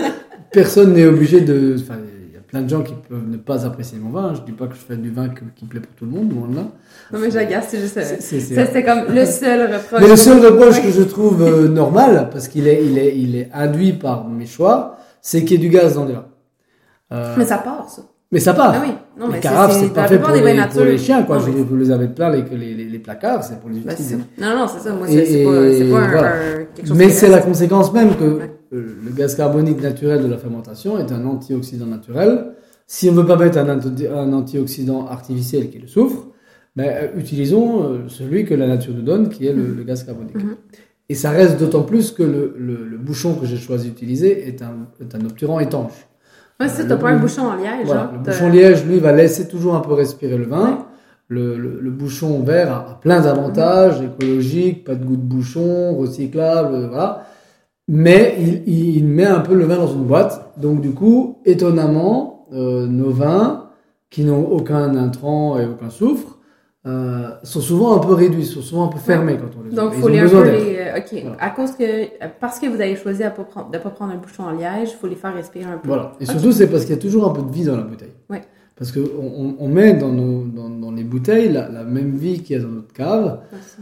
[0.52, 1.76] Personne n'est obligé de.
[1.80, 1.94] Enfin,
[2.54, 4.32] plein de gens qui peuvent ne pas apprécier mon vin.
[4.34, 6.46] Je dis pas que je fais du vin qui plaît pour tout le monde, loin
[6.48, 6.62] de là.
[7.12, 7.96] Non, mais j'agace, c'est juste.
[7.96, 10.00] euh, C'est- comme le seul reproche.
[10.00, 13.34] Mais le seul reproche que je trouve euh, normal, parce qu'il est, il est, il
[13.36, 16.26] est induit par mes choix, c'est qu'il y ait du gaz dans les vins.
[17.12, 18.02] Euh, Mais ça part, ça.
[18.30, 18.72] mais ça part.
[18.76, 18.92] Ah oui.
[19.18, 21.38] Non, mais les carafes, c'est pas fait pour les, pour chiens, quoi.
[21.38, 23.80] Non, Je mais- vous les avez plein, les, les, les, les placards, c'est pour les
[23.80, 24.16] Ben, utiliser.
[24.40, 24.94] non, non, c'est ça.
[24.94, 26.28] Moi, c'est pas, c'est pas un, et voilà.
[26.28, 28.53] un- quelque chose Mais c'est la conséquence même que Ouais.
[28.74, 32.52] Euh, le gaz carbonique naturel de la fermentation est un antioxydant naturel.
[32.86, 36.26] Si on ne veut pas mettre un, anti- un antioxydant artificiel qui est le soufre,
[36.76, 40.02] ben, euh, utilisons euh, celui que la nature nous donne, qui est le, le gaz
[40.04, 40.34] carbonique.
[40.36, 40.56] Mhm.
[41.08, 44.62] Et ça reste d'autant plus que le, le- le bouchon que j'ai choisi d'utiliser est
[44.62, 45.92] un, est un obturant étanche.
[46.60, 47.84] Ouais, c'est pas un bouchon en liège.
[47.86, 50.64] Voilà, hein, le bouchon liège, lui, va laisser toujours un peu respirer le vin.
[50.70, 50.76] Ouais.
[51.28, 56.86] Le, le- le bouchon vert a, plein d'avantages, écologiques, pas de goût de bouchon, recyclable,
[56.88, 57.26] voilà.
[57.88, 60.52] Mais il, il- il met un peu le vin dans une boîte.
[60.56, 63.68] Donc du coup, étonnamment, euh, nos vins,
[64.10, 66.38] qui n'ont aucun intrant et aucun soufre,
[66.86, 69.92] euh, sont souvent un peu réduits, sont souvent un peu fermés quand on les Donc,
[69.96, 70.76] il faut les un peu les.
[70.78, 71.20] euh, Ok.
[71.22, 71.36] Voilà.
[71.42, 72.28] À cause que.
[72.40, 73.42] Parce que vous avez choisi de ne pas,
[73.90, 75.88] prendre- un bouchon en liège, il faut les faire respirer un peu.
[75.88, 76.12] Voilà.
[76.20, 78.12] Et surtout, c'est parce qu'il y a toujours un peu de vie dans la bouteille.
[78.30, 78.42] Ouais.
[78.76, 82.40] Parce qu'on on, on met dans, nos, dans, dans les bouteilles la, la même vie
[82.42, 83.38] qu'il y a dans notre cave.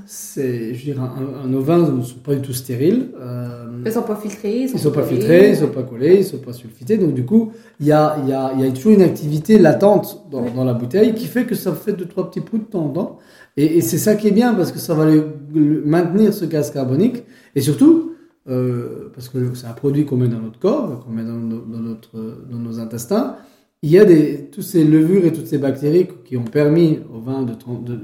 [0.07, 3.09] C'est, je veux dire, un, un- nos vins ne sont pas du tout stériles.
[3.19, 4.61] euh, Ils sont pas filtrés.
[4.63, 5.17] Ils sont, ils sont pas collés.
[5.17, 6.99] filtrés, ils sont pas collés, ils sont pas sulfités.
[6.99, 10.43] Donc du coup, il y a, y, a, y a toujours une activité latente dans,
[10.43, 10.51] Oui.
[10.55, 12.91] dans la bouteille qui fait que ça fait deux trois petits poux de temps en
[12.91, 13.19] temps.
[13.57, 15.25] Et, et c'est ça qui est bien parce que ça va le-
[15.55, 17.23] le- maintenir ce gaz carbonique
[17.55, 18.13] et surtout
[18.49, 22.11] euh, parce que c'est un produit qu'on met dans notre corps, qu'on met dans notre,
[22.51, 23.37] dans nos intestins.
[23.85, 27.19] Il y a des, toutes ces levures et toutes ces bactéries qui ont permis au
[27.21, 27.99] vin de, de-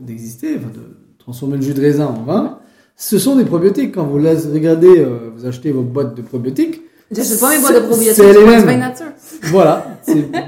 [0.00, 2.58] d'exister, enfin de transformer le jus de raisin en vin.
[2.96, 3.94] Ce sont des probiotiques.
[3.94, 6.80] Quand vous regardez, euh, vous achetez vos boîtes de probiotiques,
[7.12, 8.64] J'achète pas mes boîtes de probiotiques, C'est je les mêmes.
[8.64, 9.06] vin nature.
[9.44, 9.86] voilà,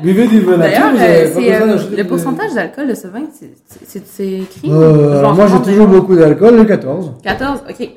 [0.02, 0.80] buvez du vin nature.
[0.96, 4.70] D'ailleurs, euh, euh, le pourcentage d'alcool de ce vin, c'est- écrit.
[4.72, 7.12] Euh, Je alors moi j'ai toujours beaucoup d'alcool, le 14.
[7.22, 7.90] 14, ok.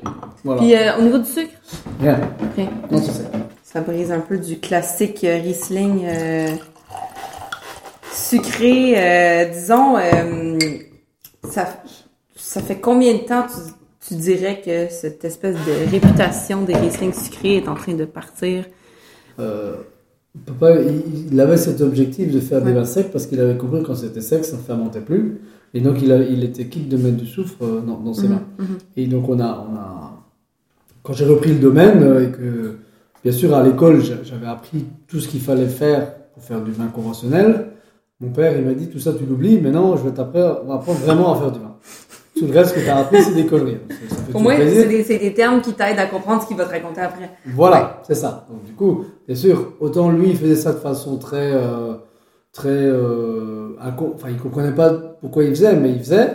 [0.44, 0.60] Voilà.
[0.60, 1.50] Puis euh, au niveau du sucre,
[2.00, 2.20] Rien.
[2.40, 2.64] ok.
[2.92, 3.22] Non, c'est ça.
[3.72, 6.46] Ça brise un peu du classique euh, Riesling euh,
[8.12, 8.94] sucré.
[8.96, 10.58] euh, disons, euh,
[11.50, 11.82] ça,
[12.36, 13.72] ça fait combien de temps tu,
[14.08, 18.64] tu dirais que cette espèce de réputation des Riesling sucrés est en train de partir?
[20.46, 20.76] Papa,
[21.30, 23.94] il, avait cet objectif de faire des vins secs parce qu'il avait compris que quand
[23.94, 25.40] c'était sec, ça ne fermentait plus.
[25.74, 28.34] Et donc il, a- il était quitte de mettre du soufre dans, dans ses Mhm,
[28.34, 28.42] vins.
[28.58, 28.78] mhm.
[28.96, 30.24] Et donc on a, on a
[31.02, 32.76] quand j'ai repris le domaine et que
[33.22, 36.72] bien sûr à l'école j'a- j'avais appris tout ce qu'il fallait faire pour faire du
[36.72, 37.68] vin conventionnel.
[38.20, 40.68] Mon père il m'a dit tout ça tu l'oublies, mais non je vais t'apprendre on
[40.68, 41.76] va apprendre vraiment à faire du vin.
[42.38, 43.78] Tout le reste que tu as appris, c'est des conneries.
[44.30, 47.02] Pour moi, c'est des, des, termes qui t'aident à comprendre ce qu'il va te raconter
[47.02, 47.30] après.
[47.46, 48.46] Voilà, c'est ça.
[48.50, 51.52] Donc, du coup, bien sûr, autant lui, il faisait ça de façon très.
[51.52, 51.94] Euh,
[52.52, 56.32] très euh, enfin, il comprenait pas pourquoi il faisait, mais il faisait.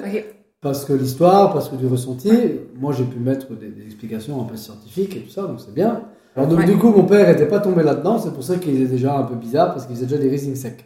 [0.62, 2.32] Parce que l'histoire, parce que du ressenti.
[2.76, 6.04] Moi, j'ai pu mettre des, explications un peu scientifiques et tout ça, donc c'est bien.
[6.38, 8.20] Alors, donc, du coup, mon père n'était pas tombé là-dedans.
[8.20, 10.56] C'est pour ça qu'il est déjà un peu bizarre, parce qu'il faisait déjà des Riesling
[10.56, 10.86] secs.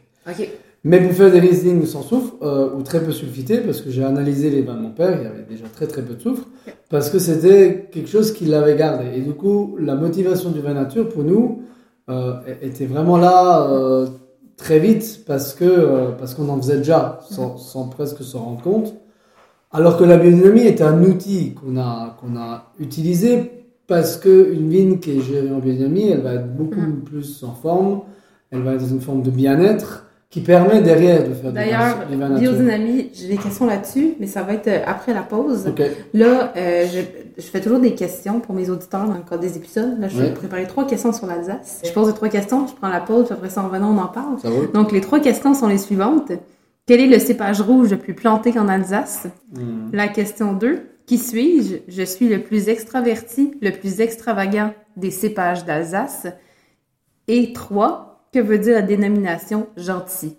[0.86, 4.04] Mais pour faire des Riesling sans soufre, euh, ou très peu sulfité, parce que j'ai
[4.04, 6.48] analysé les vins de mon père, il y avait déjà très très peu de soufre,
[6.90, 9.08] parce que c'était quelque chose qu'il avait gardé.
[9.14, 11.64] Et du coup, la motivation du vin nature pour nous
[12.10, 14.08] euh, était vraiment là euh,
[14.56, 18.94] très vite, parce que parce qu'on en faisait déjà, sans, sans presque s'en rendre compte.
[19.74, 23.61] Alors que la biodynamie est un outil qu'on a, qu'on a utilisé
[23.92, 27.02] parce qu'une vigne qui est gérée en biodynamie, elle va être beaucoup mm.
[27.04, 28.04] plus en forme,
[28.50, 31.98] elle va être dans une forme de bien-être qui permet derrière de faire D'ailleurs,
[32.40, 35.66] biodynamie, j'ai des questions là-dessus, mais ça va être euh, après la pause.
[36.14, 37.02] Là, euh, je,
[37.38, 40.00] je, fais toujours des questions pour mes auditeurs dans le cadre des épisodes.
[40.00, 41.82] Là, je vais préparer trois questions sur l'Alsace.
[41.84, 43.98] Je pose les trois questions, je prends la pause, puis après ça, en revenant, on
[43.98, 44.38] en parle.
[44.74, 46.32] Donc, les trois questions sont les suivantes.
[46.88, 49.28] Quel est le cépage rouge le plus planté en Alsace?
[49.54, 49.90] Hmm.
[49.92, 50.80] La question 2.
[51.12, 51.76] Qui suis-je?
[51.90, 56.28] Je suis le plus extraverti, le plus extravagant des cépages d'Alsace.
[57.28, 58.30] Et 3.
[58.32, 60.38] Que veut dire la dénomination gentil?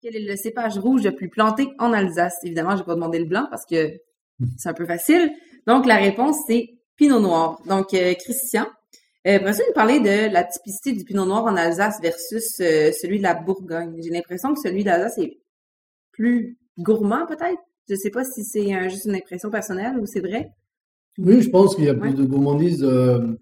[0.00, 2.38] Quel est le cépage rouge le plus planté en Alsace?
[2.42, 4.00] Évidemment, je vais pas demander le blanc parce que
[4.56, 5.30] c'est un peu facile.
[5.66, 7.62] Donc, la réponse, c'est Pinot Noir.
[7.66, 8.66] Donc, euh, Christian,
[9.26, 13.18] euh, ça, nous parler de la typicité du Pinot Noir en Alsace versus euh, celui
[13.18, 13.98] de la Bourgogne?
[14.02, 15.38] J'ai l'impression que celui d'Alsace est
[16.12, 17.62] plus gourmand, peut-être.
[17.88, 20.50] Je sais pas si c'est juste une impression personnelle ou c'est vrai.
[21.18, 23.38] Oui, je pense qu'il y a plus de gourmandise euh,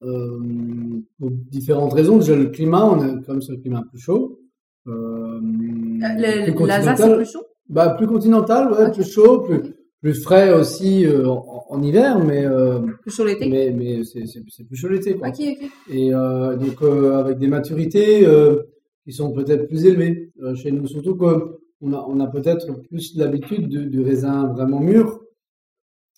[0.00, 2.18] pour différentes raisons.
[2.18, 4.40] Déjà, le climat, on est comme sur le climat plus chaud.
[4.84, 7.46] L'Alsace est plus chaud?
[7.68, 9.60] Bah, Plus continental, ouais, plus chaud, plus,
[10.00, 13.48] plus frais aussi euh, en, hiver, mais euh, plus chaud l'été.
[13.48, 15.14] Mais, mais c'est, c'est, plus chaud l'été.
[15.14, 15.70] Ok, ok.
[15.90, 18.62] Et euh, donc euh, avec des maturités euh,
[19.04, 23.68] qui sont peut-être plus élevées chez nous, surtout qu'on a, on a peut-être plus l'habitude
[23.68, 25.20] du, raisin vraiment mûr,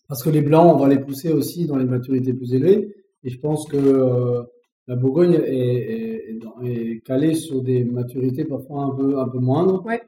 [0.08, 2.94] parce que les blancs, on va les pousser aussi dans les maturités plus élevées.
[3.24, 4.44] Et je pense que
[4.88, 9.84] la Bourgogne est, est, est, calée sur des maturités parfois un peu un peu moindres.
[9.86, 10.02] Ouais.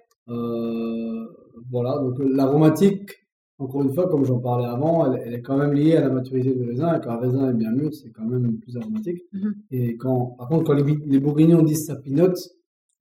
[1.71, 3.24] voilà, donc l'aromatique
[3.59, 6.53] encore une fois, comme j'en parlais avant, elle, est quand même liée à la maturité
[6.55, 6.97] du raisin.
[6.97, 9.23] Et quand un raisin est bien mûr, c'est quand même plus aromatique.
[9.33, 9.53] Mm-hmm.
[9.71, 12.39] Et quand, par contre, quand les, les bourguignons disent ça pinote,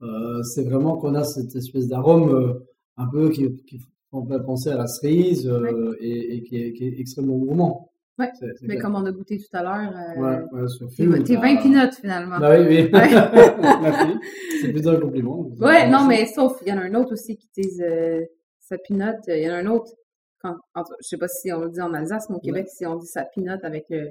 [0.04, 2.54] euh, c'est vraiment qu'on a cette espèce d'arôme euh,
[2.98, 6.86] un peu qui, qui fait penser à la cerise euh, et, et qui, est, qui,
[6.86, 7.90] est, extrêmement gourmand.
[8.20, 8.30] Ouais,
[8.62, 12.38] mais comme on a goûté tout à l'heure, ouais, ouais, sur t'es 20 pinotes finalement.
[12.38, 12.92] Bah oui, oui.
[14.62, 15.50] C'est plutôt un compliment.
[15.60, 17.82] Ouais, non, mais sauf, il y en a un autre aussi qui dit
[18.60, 19.24] ça pinote.
[19.28, 19.94] Il y en a un autre
[20.44, 22.96] quand, je sais pas si on le dit en Alsace, mais au Québec, si on
[22.96, 24.10] dit ça pinote avec le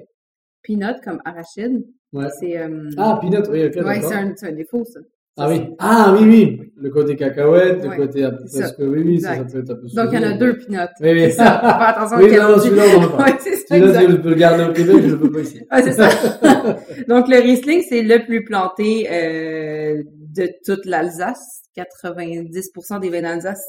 [0.63, 2.27] peanut comme arachide, ouais.
[2.39, 2.57] c'est.
[2.57, 3.85] Euh, ah, peanut, oui, ok.
[3.85, 4.99] Ouais, c'est un, un, défaut, ça.
[5.35, 5.61] Ah oui.
[5.79, 6.73] Ah oui, oui.
[6.77, 9.87] Le côté cacahuète, le côté parce que oui, oui, ça, ça, peut être un peu
[9.87, 10.77] Donc il y en a deux peanuts.
[11.01, 11.31] Oui, oui.
[11.31, 11.59] Ça.
[11.59, 13.39] Faire attention oui, à non, celui-là, on va pas.
[13.39, 15.61] Celui-là, je peux le garder au Québec, je le peux pas ici.
[15.71, 16.09] Ah, c'est ça.
[17.07, 21.63] Donc le Riesling, c'est le plus planté euh, de toute l'Alsace.
[21.75, 23.65] 90% des vins d'Alsace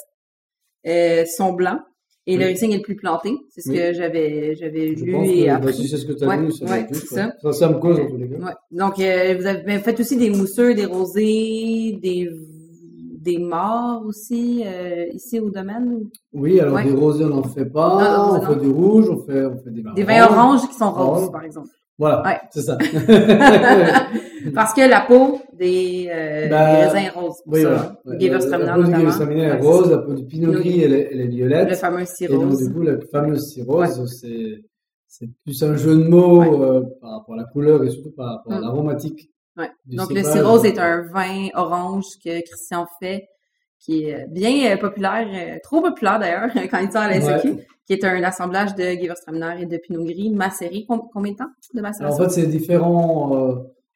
[0.86, 1.80] euh, sont blancs.
[2.26, 3.36] Et le Riesling est le plus planté.
[3.50, 5.74] C'est ce que j'avais, j'avais lu et bah, appris.
[5.74, 7.32] si c'est ce que tu as ouais, lu, ça ouais, c'est ça.
[7.42, 8.36] Ça, ça me cause en tous les cas.
[8.36, 8.52] Ouais.
[8.70, 12.30] Donc, euh, vous avez fait aussi des mousseux, des rosés, des
[13.24, 18.16] des morts aussi euh, ici au domaine Oui, alors des rosés on n'en fait pas,
[18.18, 20.74] non, on fait du rouge, on fait, on fait des vins Des vins oranges qui
[20.74, 21.68] sont roses, par exemple.
[21.98, 22.76] Voilà, c'est ça.
[24.52, 28.00] Parce que la peau des, euh, des raisins roses, oui, ça.
[28.04, 28.18] Ouais.
[28.20, 31.20] Gewürztraminer, la peau du Gewürztraminer est rose, la peau du Pinot Gris, elle est, elle
[31.20, 31.68] est violette.
[31.70, 32.36] Le fameux cirrose.
[32.36, 34.64] Et donc, du coup, la fameuse cirrose, c'est,
[35.06, 38.36] c'est plus un jeu de mots euh, par rapport à la couleur et surtout par
[38.36, 38.62] rapport à mm.
[38.62, 39.30] l'aromatique.
[39.56, 39.70] Ouais.
[39.86, 43.28] Donc, le cirrose est un vin orange que Christian fait
[43.84, 47.48] qui est bien euh, populaire, euh, trop populaire d'ailleurs, quand il sort à la SQ,
[47.86, 50.86] qui est un assemblage de Gewürztraminer et de Pinot Gris macéré.
[50.88, 52.24] Combien de temps de macération?
[52.24, 53.36] en fait, c'est différent.
[53.36, 53.54] Euh,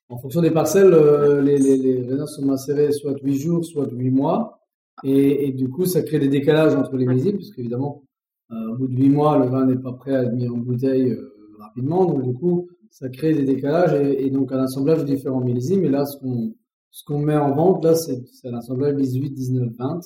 [0.08, 3.88] en fonction des parcelles, euh, les, les, les, raisins sont macérés soit 8 jours, soit
[3.90, 4.60] 8 mois.
[5.04, 8.02] Et, et, du coup, ça crée des décalages entre les millésimes, parce qu'évidemment,
[8.50, 10.56] euh, au bout de 8 mois, le vin n'est pas prêt à être mis en
[10.56, 11.16] bouteille
[11.58, 12.06] rapidement.
[12.06, 15.84] Donc, du coup, ça crée des décalages et, et donc un assemblage de différents millésimes.
[15.84, 16.52] Et là, ce qu'on
[16.90, 20.00] ce qu'on met en vente, là, c'est un assemblage 18, 19, 20,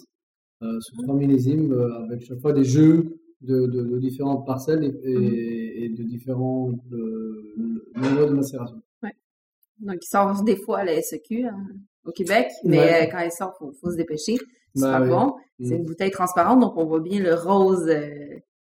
[0.62, 4.84] euh, sur 3 millésimes, euh, avec chaque fois des jeux de, de, de différentes parcelles
[4.84, 7.54] et, et, et de différents euh,
[7.96, 8.82] niveaux de macération.
[9.80, 11.56] Donc, il sort des fois à la SEQ hein,
[12.04, 13.02] au Québec, mais Ouais.
[13.02, 14.37] euh, quand il sort, faut, faut se dépêcher.
[14.74, 15.08] C'est Bah pas oui.
[15.11, 15.35] bon.
[15.58, 15.68] Mm.
[15.68, 18.08] C'est une bouteille transparente, donc on voit bien le rose euh,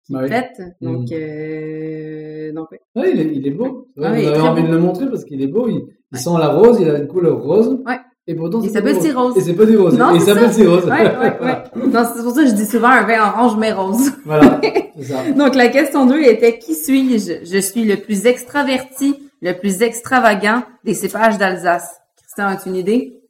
[0.06, 0.28] qui oui.
[0.28, 0.60] pète.
[0.80, 1.12] Donc, Mm.
[1.12, 2.80] euh, donc ouais.
[2.96, 3.88] Ouais, il, est, il est beau.
[4.00, 4.68] Ah il avez très envie beau.
[4.68, 5.68] de le montrer parce qu'il est beau.
[5.68, 5.82] Il,
[6.12, 7.78] il sent la rose, il a une couleur rose.
[7.86, 7.98] Ouais.
[8.30, 9.36] Et pourtant, Il c'est pas s'appelle si rose.
[9.38, 9.96] Et c'est pas du rose.
[9.98, 10.84] Non, et il s'appelle si rose.
[10.84, 11.86] Ouais, ouais, ouais.
[11.92, 14.12] Non, c'est pour ça que je dis souvent un vin orange mais rose.
[14.26, 14.60] voilà,
[15.00, 15.30] ça.
[15.36, 17.44] Donc, la question 2 était Qui suis-je?
[17.44, 22.00] Je suis le plus extraverti, le plus extravagant des cépages d'Alsace.
[22.16, 23.20] Christian, as-tu une idée?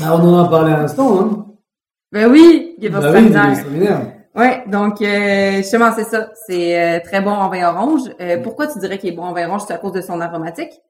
[0.00, 1.20] Bah, on en a parlé à l'instant.
[1.20, 1.46] Hein.
[2.10, 3.32] Ben oui, il Bah oui.
[4.38, 8.02] Ouais, donc euh, justement c'est ça, c'est euh, très bon en vin orange.
[8.20, 9.62] Euh, pourquoi tu dirais qu'il est bon en vin orange?
[9.66, 10.80] C'est à cause de son aromatique?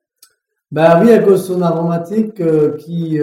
[0.70, 2.42] Bah oui, à cause de son aromatique
[2.76, 3.18] qui,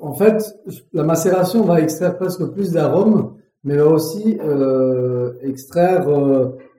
[0.00, 0.54] en fait,
[0.92, 4.38] la macération va extraire presque plus d'arômes, mais va aussi
[5.42, 6.06] extraire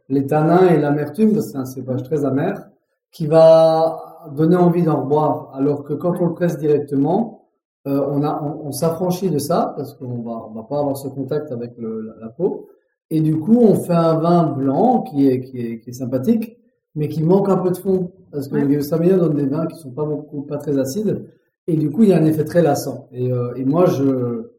[0.09, 2.69] les tanins et l'amertume, c'est un cépage très amer,
[3.11, 5.51] qui va donner envie d'en boire.
[5.53, 7.47] Alors que quand on le presse directement,
[7.87, 10.97] euh, on, a, on, on s'affranchit de ça, parce qu'on va, on va pas avoir
[10.97, 12.67] ce contact avec le, la, la peau.
[13.09, 16.57] Et du coup, on fait un vin blanc qui est, qui est, qui est sympathique,
[16.95, 18.61] mais qui manque un peu de fond parce que Ouais.
[18.61, 21.25] le Gewürztraminer donne des vins qui sont pas beaucoup, pas très acides
[21.67, 23.07] et du coup il y a un effet très lassant.
[23.11, 24.51] Et, euh, et moi je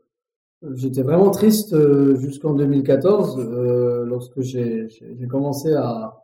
[0.75, 4.89] j'étais vraiment triste euh, jusqu'en 2014 euh, lorsque j'ai
[5.31, 6.15] commencé à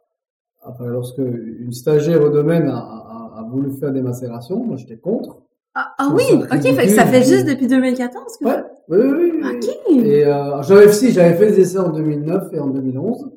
[0.66, 4.96] enfin lorsque une stagiaire au domaine a, a, a voulu faire des macérations, moi j'étais
[4.98, 5.42] contre.
[5.74, 6.88] Ah, ah oui, ok, fait que ridicule.
[6.90, 8.56] ça fait juste depuis 2014 que Ouais,
[8.88, 9.40] oui, oui, oui.
[9.42, 9.56] oui.
[9.56, 9.96] Ok.
[10.04, 13.30] Et euh, j'avais si j'avais fait des essais en 2009 et en 2011.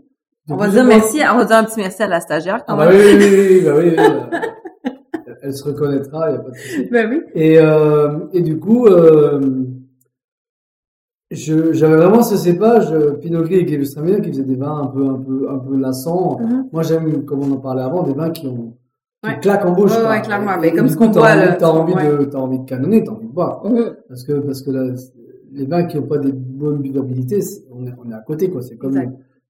[0.49, 2.77] On va dire merci, on va dire un petit merci à la stagiaire quand Ah
[2.85, 2.97] bah même.
[2.99, 6.49] oui, oui, oui, oui, bah oui, oui, euh, Elle se reconnaîtra, il n'y a pas
[6.49, 6.87] de souci.
[6.91, 7.21] Ben oui.
[7.35, 9.39] Et, euh, et du coup, euh,
[11.34, 15.06] j'avais vraiment ce cépage, euh, Pinot Gris et Gewürztraminer, qui faisaient des vins un peu,
[15.08, 16.39] un peu, un peu lassants.
[16.39, 16.67] Mhm.
[16.72, 18.74] Moi, j'aime, comme on en parlait avant, des vins qui ont,
[19.24, 19.39] qui Ouais.
[19.39, 19.98] claquent en bouche.
[19.98, 20.52] Ouais, ouais, clairement.
[20.60, 21.56] Ben, et comme ce qu'on t'as boit, envie- là.
[21.56, 23.62] T'as envie de, t'as envie de canonner, t'as envie de boire.
[23.65, 23.96] Mhm.
[24.10, 24.93] Parce que, parce que la-
[25.54, 27.39] les vins qui n'ont pas des bonnes buvabilités,
[27.72, 28.62] on est, on est à côté, quoi.
[28.62, 28.93] C'est comme,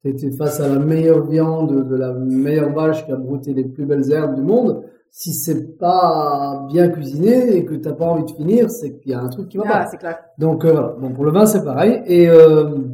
[0.04, 3.86] t'es face à la meilleure viande de la meilleure vache qui a brouté les plus
[3.86, 4.82] belles herbes du monde.
[5.15, 9.13] Si c'est pas bien cuisiné et que t'as pas envie de finir, c'est qu'il y
[9.13, 9.86] a un truc qui va Ah, pas.
[9.86, 10.17] c'est clair.
[10.39, 10.95] Donc, euh, voilà.
[10.99, 12.02] Bon, pour le vin, c'est pareil.
[12.08, 12.88] Et, euh, Donc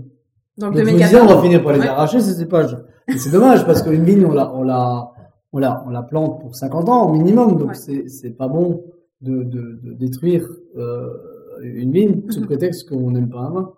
[0.58, 1.32] donc, je me disais, 2014.
[1.32, 1.88] on va finir par les Ouais.
[1.88, 2.78] arracher, ces cépages.
[3.08, 5.12] Et c'est dommage parce qu'une vigne, on la, on la,
[5.54, 7.56] on la, on la plante pour 50 ans au minimum.
[7.58, 7.74] Donc, Ouais.
[7.76, 8.84] c'est, c'est pas bon
[9.22, 11.08] de, de, de détruire, euh,
[11.64, 12.48] une vigne sous Mhm.
[12.48, 13.72] prétexte qu'on n'aime pas un vin.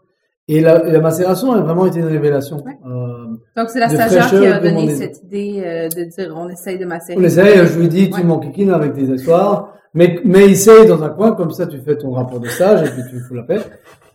[0.47, 2.57] Et la, et la macération a vraiment été une révélation.
[2.65, 2.77] Ouais.
[2.85, 3.25] Euh,
[3.55, 6.85] Donc c'est la stagiaire qui a donné cette idée euh, de dire on essaye de
[6.85, 7.19] macérer.
[7.19, 8.23] on essaye, je lui dis, tu Ouais.
[8.23, 12.11] m'enquiquines avec tes histoires, mais, mais essaye dans un coin, comme ça tu fais ton
[12.11, 13.59] rapport de stage et puis tu fous la paix.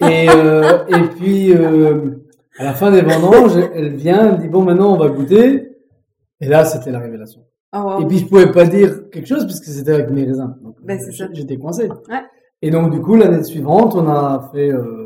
[0.00, 1.54] Et, euh, et puis,
[2.58, 5.70] à la fin des vendanges, elle vient, elle dit, bon, maintenant on va goûter.
[6.40, 7.40] Et là, c'était la révélation.
[7.74, 8.02] Oh, wow.
[8.02, 10.54] Et puis, je pouvais pas dire quelque chose puisque c'était avec mes raisins.
[10.62, 10.98] Donc, Ben,
[11.32, 11.88] j'étais coincé.
[11.88, 12.22] Ouais.
[12.62, 15.05] Et donc, du coup, l'année suivante, on a fait, euh,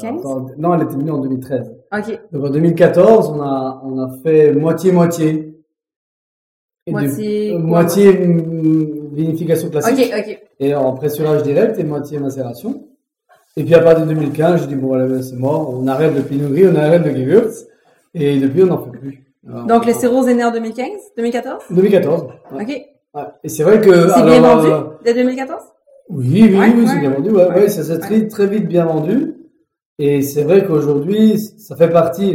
[0.00, 0.20] 2000, 15?
[0.20, 1.72] attends, non, elle était venue en 2013.
[1.92, 2.20] Ok.
[2.32, 5.46] Donc en 2014, on a, on a fait moitié-moitié.
[6.86, 10.40] Et Moitié euh, quoi, moitié mm, vinification classique Ok, ok.
[10.60, 12.84] et en pressurage direct et moitié macération.
[13.56, 16.22] Et puis à partir de 2015, j'ai dit bon voilà c'est mort, on arrête le
[16.22, 17.66] Pinot Gris, on arrête le Gewürz
[18.14, 19.24] et depuis on n'en fait plus.
[19.48, 20.86] Alors, Donc le on- cirrhose est né en 2015,
[21.16, 21.64] 2014.
[21.70, 22.22] 2014.
[22.52, 22.62] ouais.
[22.62, 22.68] Ok.
[23.14, 23.22] Ouais.
[23.44, 25.62] Et c'est vrai que C'est bien alors, vendu euh, dès 2014.
[26.08, 27.30] Oui, oui, Ouais, oui, ouais, c'est bien vendu.
[27.30, 27.54] Ouais, Ouais.
[27.54, 29.34] ouais, ça s'est très, très vite bien vendu.
[30.02, 32.34] Et c'est vrai qu'aujourd'hui, ça fait partie,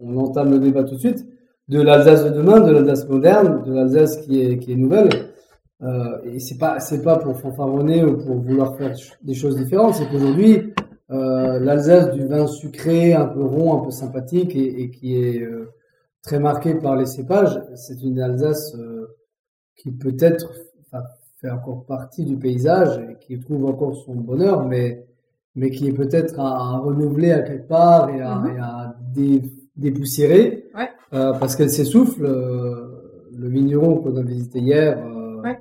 [0.00, 1.24] on entame le débat tout de suite,
[1.68, 5.08] de l'Alsace de demain, de l'Alsace moderne, de l'Alsace qui est, qui est nouvelle.
[5.80, 9.94] Euh, et c'est pas, c'est pas pour fanfaronner ou pour vouloir faire des choses différentes,
[9.94, 10.74] c'est qu'aujourd'hui,
[11.12, 15.40] euh, l'Alsace du vin sucré, un peu rond, un peu sympathique et, et qui est
[15.40, 15.70] euh,
[16.24, 19.06] très marqué par les cépages, c'est une Alsace euh,
[19.76, 20.52] qui peut-être
[21.40, 25.06] fait encore partie du paysage et qui trouve encore son bonheur, mais,
[25.58, 29.42] mais qui est peut-être à, à renouveler à quelque part et à, et à dé-
[29.76, 30.44] dépoussiérer
[30.76, 30.88] Ouais.
[31.14, 32.24] euh, parce qu'elle s'essouffle.
[32.24, 32.84] euh,
[33.40, 35.58] le vigneron qu'on a visité hier, euh, Ouais.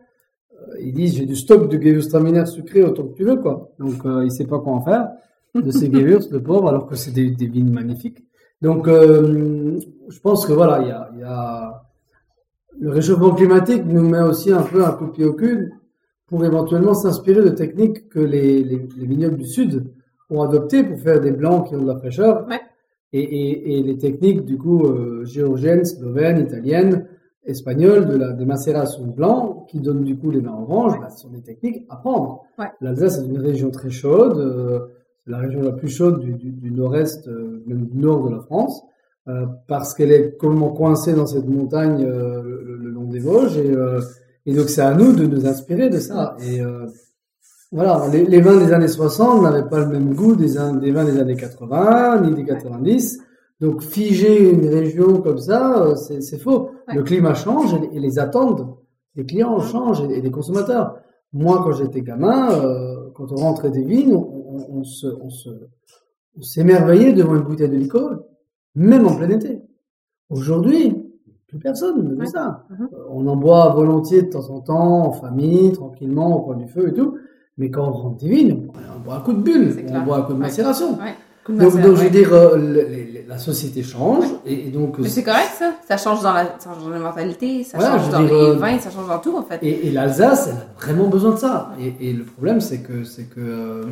[0.82, 3.70] il dit j'ai du stock de Gewürztraminer sucré autant que tu veux quoi.
[3.78, 5.10] Donc il sait pas quoi en faire
[5.54, 8.24] de ces Gewürz, le pauvre, alors que c'est des, des vignes magnifiques.
[8.64, 11.84] Donc je pense que voilà, il y a, il y a
[12.80, 15.74] le réchauffement climatique nous met aussi un peu un coup de pied au cul
[16.28, 19.86] pour éventuellement s'inspirer de techniques que les, les, les vignobles du Sud
[20.30, 22.46] ont adoptées pour faire des blancs qui ont de la fraîcheur.
[22.48, 22.60] Ouais.
[23.14, 27.08] Et, et, et les techniques, du coup, euh, géorgiennes, slovènes, italiennes,
[27.46, 31.00] espagnoles, de la, des macérations blancs, qui donnent du coup les vins oranges, Ouais.
[31.00, 32.42] bah, ce sont des techniques à prendre.
[32.60, 32.66] Ouais.
[32.82, 34.80] L'Alsace est une région très chaude, euh,
[35.26, 38.42] la région la plus chaude du, du, du nord-est, euh, même du nord de la
[38.42, 38.82] France,
[39.30, 43.58] euh, parce qu'elle est complètement coincée dans cette montagne euh, le, le long des Vosges.
[43.58, 44.02] Et, euh,
[44.48, 46.36] et donc c'est à nous de nous inspirer de ça.
[46.42, 46.88] Et euh,
[47.72, 51.20] voilà, les, les vins des années 60 n'avaient pas le même goût des, vins des
[51.20, 53.20] années 80, ni des 90.
[53.60, 56.72] Donc figer une région comme ça, euh, c'est faux.
[56.88, 56.96] Ouais.
[56.96, 58.62] Le climat change et, les attentes
[59.16, 60.96] des clients changent et, des consommateurs.
[61.34, 65.30] Moi, quand j'étais gamin, euh, quand on rentrait des vignes, on, on- on se, on
[65.30, 65.50] se,
[66.38, 68.24] on s'émerveillait devant une bouteille de licol,
[68.76, 69.62] même en plein été.
[70.30, 70.97] Aujourd'hui,
[71.58, 72.26] plus personne ne veut Ouais.
[72.28, 72.64] ça.
[72.70, 72.90] Mhm.
[72.94, 76.68] Euh, On en boit volontiers de temps en temps, en famille, tranquillement, au coin du
[76.68, 77.18] feu et tout.
[77.58, 80.04] Mais quand on rentre des vignes, on boit un coup de bulle, on clair.
[80.06, 80.92] boit un coup de macération.
[80.92, 81.16] Ouais.
[81.50, 85.08] Donc, macération, donc je veux dire, euh, le- la société change et, et donc Mais
[85.08, 85.74] c'est correct, ça.
[85.88, 88.54] Ça change dans la, ça change dans la mentalité, ça change dans dire, les euh,
[88.56, 89.60] vins, ça change dans tout, en fait.
[89.62, 91.72] Et, et l'Alsace, elle a vraiment besoin de ça.
[91.80, 93.84] Et, et le problème, c'est que c'est que euh,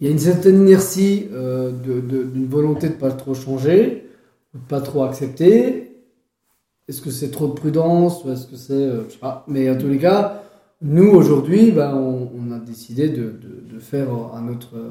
[0.00, 4.08] il y a une certaine inertie euh, d'une volonté de pas trop changer,
[4.54, 5.85] de pas trop accepter.
[6.88, 9.44] Est-ce que c'est trop de prudence ou est-ce que c'est, euh, je sais pas.
[9.48, 10.42] Mais en tous les cas,
[10.82, 14.90] nous aujourd'hui, ben, on, on a décidé de, de, de faire un autre, euh,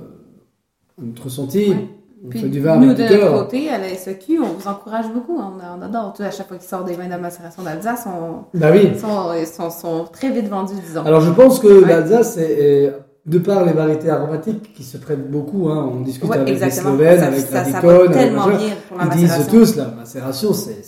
[1.01, 1.69] un autre ressenti.
[1.69, 1.88] Ouais.
[2.25, 5.05] On Puis fait du vin nous, de notre côté, à la SEQ, on vous encourage
[5.13, 5.38] beaucoup.
[5.38, 6.15] On, on adore.
[6.17, 8.89] Sais, à chaque fois qu'ils sortent des vins de macération d'Alsace, on, Bah oui.
[8.93, 11.03] ils sont, ils sont, sont très vite vendus, disons.
[11.05, 11.88] Alors je pense que Ouais.
[11.88, 12.93] l'Alsace, est, est-
[13.25, 16.91] de par les variétés aromatiques qui se prêtent beaucoup, hein, on discute Ouais, avec exactement.
[16.91, 18.57] les Slovènes, ça, avec ça, la ça Dicon, va avec tellement machin.
[18.57, 20.83] bien pour la Ils disent tous la macération, c'est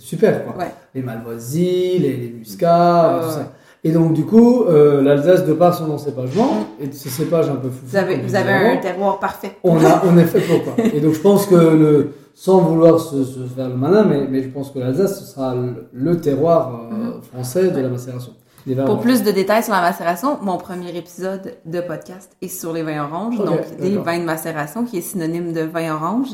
[0.00, 0.56] super quoi.
[0.64, 0.70] Ouais.
[0.94, 3.52] Les malvoisies, les, les muscats, tout ça.
[3.84, 7.56] Et donc du coup, euh, l'Alsace de par son encépagement et de ce cépage un
[7.56, 7.84] peu fou.
[7.84, 9.56] Vous avez, vous avez un terroir parfait.
[9.64, 10.84] on a on est fait pour quoi.
[10.94, 14.42] Et donc je pense que le sans vouloir se, se faire le malin, mais, mais
[14.42, 18.32] je pense que l'Alsace ce sera le, le terroir euh, français de la macération.
[18.66, 18.84] Vins.
[18.84, 19.02] Pour oranges.
[19.04, 23.04] plus de détails sur la macération, mon premier épisode de podcast est sur les vins
[23.04, 26.28] oranges, donc des vins de macération, qui est synonyme de vin orange.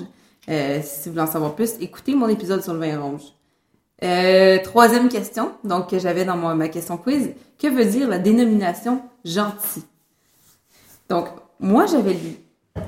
[0.51, 3.23] Euh, si vous voulez en savoir plus, écoutez mon épisode sur le vin orange.
[4.05, 7.31] Euh, troisième question, donc que j'avais dans mon- ma question quiz.
[7.59, 9.83] Que veut dire la dénomination gentil?
[11.09, 11.27] Donc,
[11.59, 12.37] moi, j'avais lu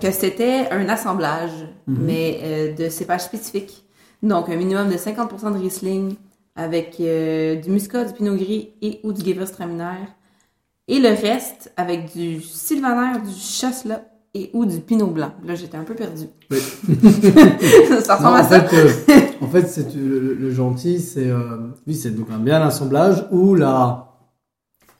[0.01, 1.51] que c'était un assemblage,
[1.87, 1.99] Mhm.
[2.05, 3.85] mais euh, de cépages spécifiques.
[4.23, 6.15] Donc, un minimum de 50% de Riesling
[6.61, 10.07] avec euh, du Muscat, du Pinot Gris et ou du Gewürztraminer.
[10.89, 14.03] Et le reste avec du Sylvaner, du Chasselas
[14.35, 15.33] et ou du Pinot Blanc.
[15.45, 16.27] Là, j'étais un peu perdue.
[16.51, 16.59] Oui.
[18.03, 18.61] ça Non, ressemble à en ça?
[18.61, 22.61] fait, euh, en fait, c'est le, le- gentil, c'est euh, oui, c'est donc un bien
[22.61, 24.19] assemblage où là,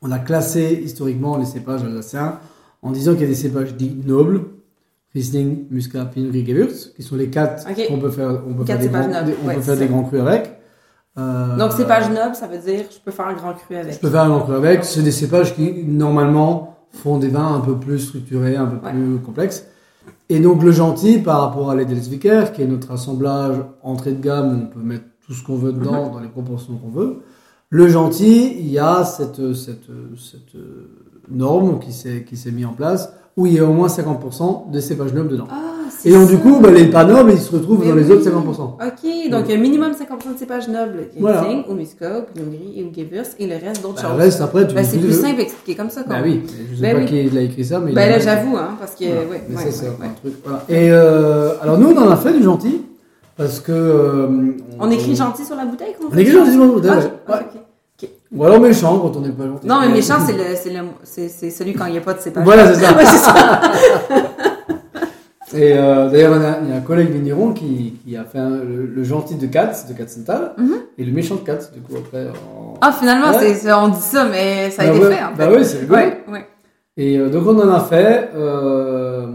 [0.03, 2.39] on a classé historiquement les cépages alsaciens
[2.83, 4.47] en disant qu'il y a des cépages dits nobles,
[5.15, 7.87] Riesling, Muscat, Pinot Gris, Gewürz, qui sont les quatre Ok.
[7.89, 9.75] qu'on peut faire, on peut Quatre faire, des grands, nobles, des- on ouais, peut faire
[9.75, 9.93] c'est des ça.
[9.93, 10.60] grands crus avec.
[11.19, 14.01] Euh, Donc, cépage noble, ça veut dire je peux faire un grand cru Je avec.
[14.01, 14.85] peux faire un grand cru avec.
[14.85, 18.93] C'est des cépages qui normalement font des vins un peu plus structurés, un peu Ouais.
[18.93, 19.67] plus complexes.
[20.29, 24.63] Et donc le gentil par rapport à l'Edelsviker, qui est notre assemblage entrée de gamme,
[24.63, 26.13] on peut mettre tout ce qu'on veut dedans Mhm.
[26.13, 27.23] dans les proportions qu'on veut.
[27.71, 30.57] Le gentil, il y a cette, cette, cette
[31.31, 35.13] norme qui s'est mise en place où il y a au moins 50% de cépages
[35.13, 35.47] nobles dedans.
[35.51, 35.57] Ah,
[36.05, 36.35] Et donc ça.
[36.35, 38.29] du coup, bah, les pas nobles, ils se retrouvent Mais dans les autres 50%.
[38.31, 41.41] Ok, donc un minimum 50% de cépages nobles, Voilà.
[41.43, 44.17] Riesling, ou Pinot Gris et ou Gewürz, et le reste d'autres Bah, choses.
[44.17, 46.17] le reste, après, tu Ben, c'est plus simple expliqué comme ça, quoi.
[46.17, 47.07] Bah oui, je sais Ben pas oui.
[47.07, 49.21] qui l'a écrit ça, mais il a- là, j'avoue, hein, parce que, Voilà.
[49.29, 50.35] ouais, Mais ouais, ça, c'est ouais, un truc.
[50.45, 50.65] voilà.
[50.69, 52.83] Et euh, alors, nous, on en a fait du gentil.
[53.37, 53.73] Parce que.
[53.73, 54.27] euh,
[54.79, 56.91] On écrit gentil sur la bouteille, comment On écrit gentil sur la bouteille,
[57.29, 57.41] Ah.
[58.33, 59.67] Ou alors méchant quand on n'est pas gentil.
[59.67, 60.15] Non, mais méchant,
[61.03, 62.45] c'est celui quand il n'y a pas de cépage.
[62.45, 62.93] Voilà, c'est ça.
[62.97, 63.61] Ouais, c'est ça.
[65.53, 68.25] Et euh, d'ailleurs, il y a- il y a un collègue vigneron qui, qui a
[68.25, 70.75] fait un- le, le gentil de Katz, de Katzenthal, Mhm.
[70.99, 72.29] et le méchant de Katz, du coup, après.
[72.29, 73.39] en- Ah, finalement, Ouais.
[73.41, 75.37] c'est, c'est- on dit ça, mais ça a Bah été ouais, fait, en fait.
[75.39, 75.99] Bah oui, c'est rigolo.
[76.33, 76.47] Ouais.
[76.97, 78.31] Et euh, donc on en a fait.
[78.37, 79.27] euh,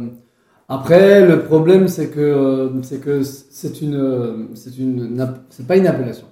[0.70, 5.18] après, le problème c'est que c'est que c'est une c'est une
[5.50, 6.28] c'est pas une appellation.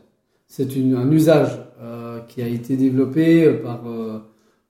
[0.48, 1.60] C'est un usage
[2.28, 3.82] qui a été développé par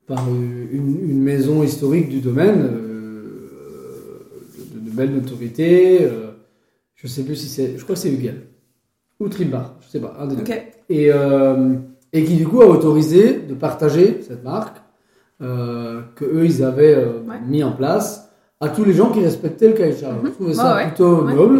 [0.07, 2.69] par une, une maison historique du domaine
[4.93, 5.99] belle notoriété.
[6.03, 6.31] euh,
[6.95, 8.43] je sais plus si c'est, je crois que c'est Hugel
[9.19, 10.43] ou Tribar, je sais pas, un des deux
[10.89, 11.75] et, euh,
[12.13, 14.77] et qui du coup a autorisé de partager cette marque
[15.41, 17.35] euh, que eux ils avaient euh, Ouais.
[17.47, 18.29] mis en place
[18.61, 20.21] à tous les gens qui respectaient le cahier de charge.
[20.21, 20.27] Mhm.
[20.27, 20.87] Je trouvais ça ouais.
[20.87, 21.57] plutôt noble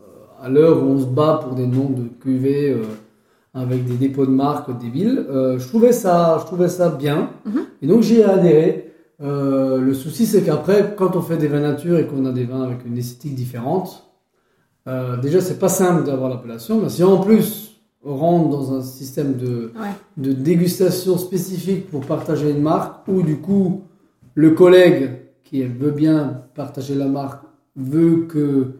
[0.00, 2.76] euh, à l'heure où on se bat pour des noms de cuvées
[3.52, 5.26] avec des dépôts de marques débiles.
[5.28, 7.60] je trouvais ça, je trouvais ça bien Mhm.
[7.82, 8.89] et donc j'y ai adhéré.
[9.22, 12.44] Euh, le souci c'est qu'après quand on fait des vins nature et qu'on a des
[12.44, 14.10] vins avec une esthétique différente,
[14.88, 18.80] euh, déjà c'est pas simple d'avoir l'appellation, mais si en plus on rentre dans un
[18.82, 19.90] système de, Ouais.
[20.16, 23.82] de dégustation spécifique pour partager une marque, où du coup
[24.34, 27.42] le collègue qui veut bien partager la marque
[27.76, 28.76] veut que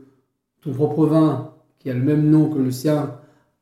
[0.62, 3.16] ton propre vin, qui a le même nom que le sien,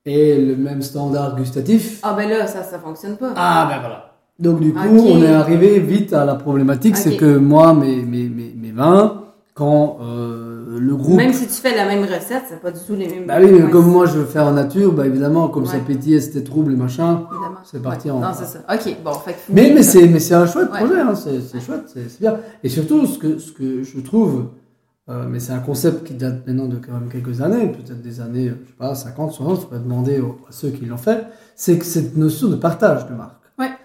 [0.07, 2.01] ait le même standard gustatif.
[2.05, 3.33] Ah ben là, ça, ça fonctionne pas.
[3.37, 4.08] Ah ben voilà.
[4.39, 8.29] Donc du coup, on est arrivé vite à la problématique, c'est que moi, mes, mes,
[8.29, 9.23] mes, mes vins,
[9.55, 11.17] quand euh, le groupe...
[11.17, 13.27] Même si tu fais la même recette, c'est pas du tout les mêmes.
[13.27, 15.83] Bah oui, mais comme moi je veux faire en nature, bah évidemment, comme ça Ouais.
[15.85, 17.25] pétillait, c'était trouble et machin.
[17.65, 18.17] c'est parti Ouais.
[18.17, 18.61] en- Non, c'est ça.
[18.73, 19.99] Ok, bon, fait que Mais, mais ça.
[19.99, 20.79] c'est mais c'est un chouette Ouais.
[20.85, 22.37] projet, hein, c'est chouette, c'est c'est bien.
[22.63, 24.45] Et surtout, ce que, ce que je trouve,
[25.11, 28.21] euh, mais c'est un concept qui date maintenant de quand même quelques années, peut-être des
[28.21, 31.25] années, je sais pas, 50, 60, je pourrais demander aux- à ceux qui l'ont fait,
[31.57, 33.35] c'est que cette notion de partage de marque.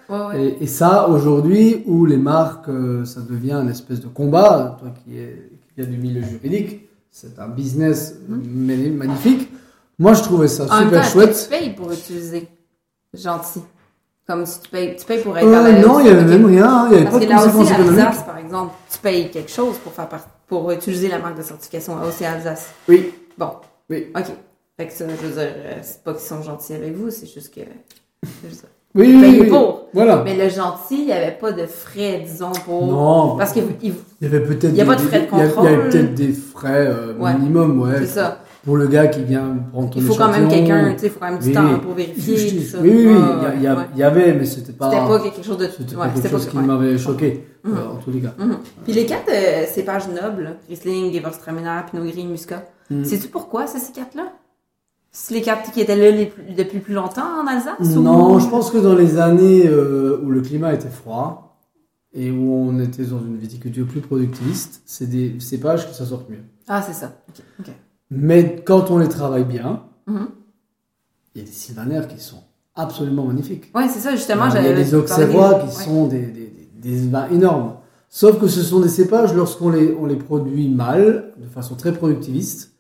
[0.10, 0.43] Ouais, ouais, ouais.
[0.60, 4.89] Et, et ça, aujourd'hui, où les marques, euh, ça devient une espèce de combat, toi
[5.04, 8.76] qui, es, qui viens du milieu juridique, c'est un business ma-
[9.06, 9.49] magnifique.
[9.99, 10.64] Moi, je trouvais ça.
[10.66, 11.32] En super temps, chouette.
[11.32, 12.47] que tu payes pour utiliser
[13.14, 13.62] Gentil?
[14.26, 16.66] Comme si tu payes, tu payes pour être Euh, non, il y avait même rien,
[16.66, 17.74] hein, il n'y avait Parce pas que de là aussi.
[17.74, 21.43] Alsace, par exemple, tu payes quelque chose pour faire part- pour utiliser la marque de
[21.43, 22.70] certification AOC Alsace.
[22.88, 23.51] Oui, Bon.
[23.89, 24.08] Oui.
[24.16, 24.26] OK.
[24.78, 27.26] Fait que ça, je veux dire, euh, c'est pas qu'ils sont gentils avec vous, c'est
[27.32, 27.62] juste que.
[28.96, 29.48] Oui, oui, oui.
[29.50, 29.84] pour.
[29.94, 30.22] Voilà.
[30.24, 32.88] Mais le gentil, il n'y avait pas de frais, disons, pour.
[32.88, 35.20] Non, Parce qu'il il- Il y avait peut-être Il y a des- pas de frais
[35.20, 35.68] de a- Il y contrôle.
[35.68, 37.34] avait peut-être des frais euh, Ouais.
[37.36, 37.98] minimum, ouais.
[38.00, 38.39] c'est ça.
[38.66, 41.10] Pour le gars qui vient prendre ton Il faut quand même quelqu'un, tu sais, il
[41.12, 41.54] faut quand même du Oui.
[41.54, 42.38] temps pour vérifier.
[42.38, 42.78] je- tout ça.
[42.82, 44.04] Oui, oui, oui, Ouais, il y a- ouais.
[44.04, 44.89] avait, mais c'était pas.
[44.89, 45.68] C'était pas quelque chose de.
[45.68, 47.74] C'était ouais, pas quelque chose pas- qui m'avait choqué, Mhm.
[47.74, 48.34] euh, en tous les cas.
[48.39, 48.58] Mhm.
[48.86, 53.04] Puis les quatre euh, cépages nobles, Riesling, Gewürztraminer, Pinot Gris, Muscat, Mhm.
[53.04, 54.28] sais-tu pourquoi ces quatre-là?
[55.16, 57.95] C'est les quatre qui étaient là les plus- depuis plus longtemps en Alsace?
[57.95, 61.59] Non, ou- je pense que dans les années euh, où le climat était froid
[62.14, 66.30] et où on était dans une viticulture plus productiviste, c'est des cépages qui s'en sortent
[66.32, 66.41] mieux.
[66.68, 67.11] Ah, c'est ça.
[68.09, 70.28] Mais quand on les travaille bien, Mhm.
[71.36, 72.41] il y a des sylvaner qui sont
[72.76, 73.72] absolument magnifiques.
[73.76, 75.84] Ouais, c'est ça, justement, il y a des auxerrois qui ouais.
[75.86, 76.47] sont des, des,
[76.82, 77.76] des, des vins énormes.
[78.09, 81.93] Sauf que ce sont des cépages, lorsqu'on les, on les produit mal, de façon très
[81.93, 82.74] productiviste,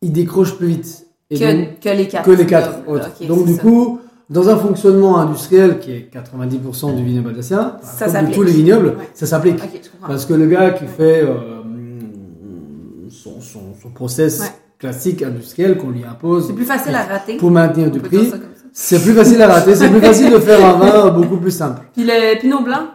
[0.00, 1.04] ils décrochent plus vite.
[1.30, 2.24] Et donc- Que, que les quatre.
[2.24, 3.10] que les quatre autres.
[3.26, 3.62] Donc du ça.
[3.62, 4.00] coup,
[4.30, 8.88] dans un fonctionnement industriel qui est 90% du vignoble alsacien, comme de tous les vignobles,
[8.88, 9.08] Ouais.
[9.14, 9.60] ça s'applique.
[10.06, 11.34] Parce que le gars qui fait euh,
[13.10, 14.46] son, son, son process Ouais.
[14.78, 17.36] classique industriel qu'on lui impose C'est plus facile à rater.
[17.36, 18.30] pour maintenir On du prix,
[18.72, 21.82] c'est plus facile à rater, c'est plus facile de faire un vin beaucoup plus simple.
[21.94, 22.86] Puis le Pinot Blanc,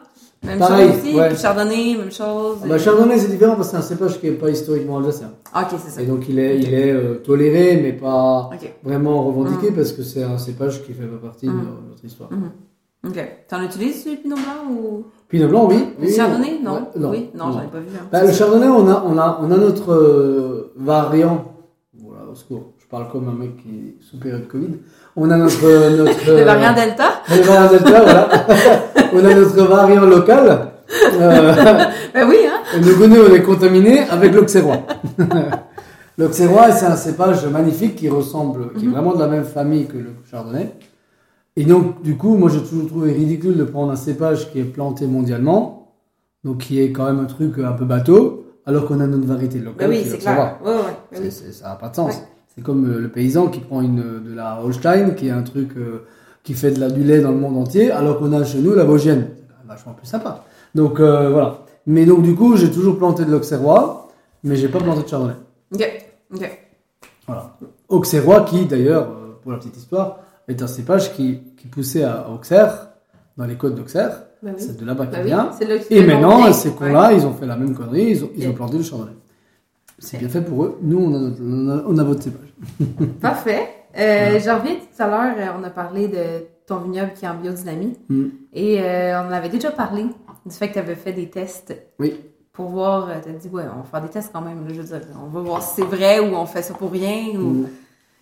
[0.44, 1.16] même Pareil, chose aussi.
[1.16, 1.36] ouais.
[1.36, 2.58] Chardonnay, même chose.
[2.68, 5.32] Bah, Chardonnay c'est différent parce que c'est un cépage qui n'est pas historiquement alsacien.
[5.54, 6.02] Ah, ok, c'est ça.
[6.02, 8.50] Et donc il est, il est euh, toléré mais pas
[8.84, 9.76] vraiment revendiqué Mhm.
[9.76, 12.30] parce que c'est un cépage qui fait pas partie de notre histoire.
[13.06, 13.20] Ok.
[13.50, 15.04] T'en utilises du Pinot Blanc ou?
[15.28, 15.76] Pinot blanc, oui.
[16.00, 16.14] Oui.
[16.14, 16.74] Chardonnay Non?
[16.74, 17.10] Ouais, non.
[17.10, 17.88] Oui, non, j'en ai pas vu.
[17.96, 18.08] hein.
[18.12, 21.46] Bah, le chardonnay, on a, on a, on a notre euh, variant.
[22.02, 22.74] Voilà, au secours.
[22.80, 24.80] Je parle comme un mec qui est sous période Covid.
[25.16, 28.30] On a notre, euh, notre Le euh, variant Delta le variant Delta, voilà.
[29.14, 30.72] on a notre variant local.
[31.14, 31.54] Euh,
[32.14, 34.80] Ben oui, hein nous, nous, on est contaminé avec l'auxerrois.
[36.18, 39.98] l'auxerrois, c'est un cépage magnifique qui ressemble, qui est vraiment de la même famille que
[39.98, 40.74] le chardonnay.
[41.56, 44.64] Et donc, du coup, moi, j'ai toujours trouvé ridicule de prendre un cépage qui est
[44.64, 45.94] planté mondialement,
[46.44, 49.60] donc qui est quand même un truc un peu bateau, alors qu'on a notre variété
[49.60, 49.90] locale.
[49.90, 50.58] Ben oui, c'est clair.
[50.66, 51.20] Ouais, ouais.
[51.22, 51.32] oui.
[51.32, 52.16] ça n'a pas de sens.
[52.16, 52.22] Ouais.
[52.56, 55.72] C'est comme euh, le paysan qui prend une, de la Holstein, qui est un truc
[55.78, 56.06] euh,
[56.44, 58.74] qui fait de la, du lait dans le monde entier, alors qu'on a chez nous
[58.76, 59.28] la Vosgienne.
[59.62, 60.44] C'est vachement plus sympa.
[60.76, 61.60] Donc euh, voilà.
[61.88, 64.10] Mais donc du coup, j'ai toujours planté de l'Auxerrois,
[64.44, 65.34] mais j'ai pas planté de Chardonnay.
[65.74, 66.04] Ok.
[66.36, 66.60] Ok.
[67.28, 67.58] Voilà.
[67.90, 72.30] Auxerrois qui, d'ailleurs, euh, pour la petite histoire, est un cépage qui, qui poussait à
[72.30, 72.90] Auxerre,
[73.38, 74.24] dans les côtes d'Auxerre.
[74.44, 74.52] Oui.
[74.58, 75.52] C'est de là-bas qu'il Ben oui, vient.
[75.90, 76.76] Et le maintenant, ces Ouais.
[76.78, 79.14] cons-là, ils ont fait la même connerie, ils ont, ils ont planté du Chardonnay.
[80.00, 80.78] C'est bien fait pour eux.
[80.82, 82.54] Nous, on a, notre- on a, on a votre cépage.
[83.22, 83.70] Parfait.
[83.98, 87.28] Euh, J'en reviens tout à l'heure, euh, on a parlé de ton vignoble qui est
[87.28, 87.94] en biodynamie.
[88.10, 88.26] Mm.
[88.54, 91.74] Et euh, on en avait déjà parlé du fait que tu avais fait des tests
[92.00, 92.16] Oui.
[92.52, 93.10] pour voir.
[93.24, 94.68] Tu as dit, ouais, on va faire des tests quand même.
[94.68, 96.92] là, je veux dire, on va voir si c'est vrai ou on fait ça pour
[96.92, 97.28] rien.
[97.36, 97.40] Ou...
[97.50, 97.68] Mm.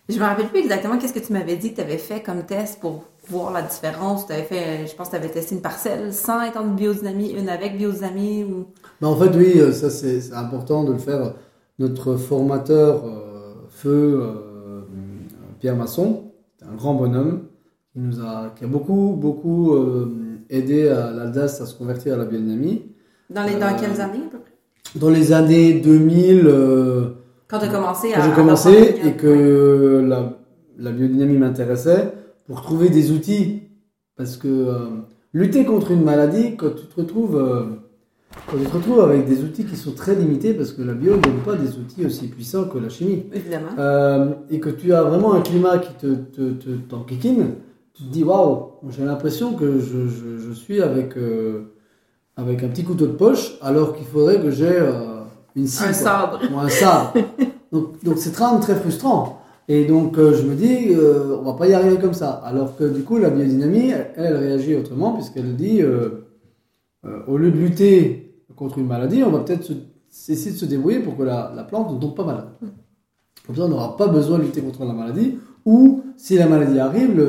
[0.10, 2.44] Je me rappelle plus exactement qu'est-ce que tu m'avais dit que tu avais fait comme
[2.44, 4.28] test pour voir la différence.
[4.28, 6.66] Tu avais fait, euh, je pense que tu avais testé une parcelle sans être en
[6.68, 8.44] biodynamie, une avec biodynamie.
[8.44, 8.66] Ou...
[9.00, 11.34] Bah, en fait, oui, euh, ça c'est important de le faire.
[11.82, 14.82] Notre formateur euh, feu euh,
[15.60, 16.26] Pierre Masson,
[16.62, 17.46] un grand bonhomme
[17.92, 20.14] qui nous a, qui a beaucoup, beaucoup euh,
[20.52, 22.84] aidé à l'Alsace à se convertir à la biodynamie.
[23.32, 25.00] Dans, les, dans quelles années à peu près?
[25.00, 27.16] Dans les années 2000, euh,
[27.48, 28.18] Quand tu as commencé à.
[28.18, 30.38] quand j'ai commencé et que la,
[30.78, 32.14] la biodynamie m'intéressait,
[32.46, 33.64] pour trouver des outils,
[34.16, 34.68] parce que
[35.34, 37.44] lutter contre une maladie, quand tu te retrouves,
[38.50, 41.40] tu te retrouves avec des outils qui sont très limités, parce que la bio donne
[41.46, 43.68] pas des outils aussi puissants que la chimie, Évidemment.
[43.78, 47.56] euh, et que tu as vraiment un climat qui te, te, te t'enquiquine,
[47.94, 51.74] tu te dis waouh, j'ai l'impression que je, je, je suis avec, euh,
[52.38, 55.22] avec un petit couteau de poche, alors qu'il faudrait que j'ai euh,
[55.56, 55.84] une scie.
[55.86, 56.40] Un sabre.
[56.54, 57.14] Ou un sabre.
[57.72, 59.38] donc, donc c'est très, très frustrant.
[59.68, 60.90] Et donc, je me dis,
[61.40, 62.42] on va pas y arriver comme ça.
[62.44, 65.82] Alors que du coup, la biodynamie, elle, elle réagit autrement, puisqu'elle dit,
[67.28, 69.72] au lieu de lutter contre une maladie, on va peut-être
[70.30, 72.48] essayer de se débrouiller pour que la, la plante ne tombe pas malade.
[73.48, 75.38] Comme ça, on n'aura pas besoin de lutter contre la maladie.
[75.66, 77.20] Ou, si la maladie arrive,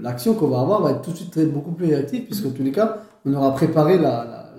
[0.00, 2.50] l'action qu'on va avoir va être tout de suite très- beaucoup plus réactive, puisque en
[2.50, 3.98] tous les cas, on aura préparé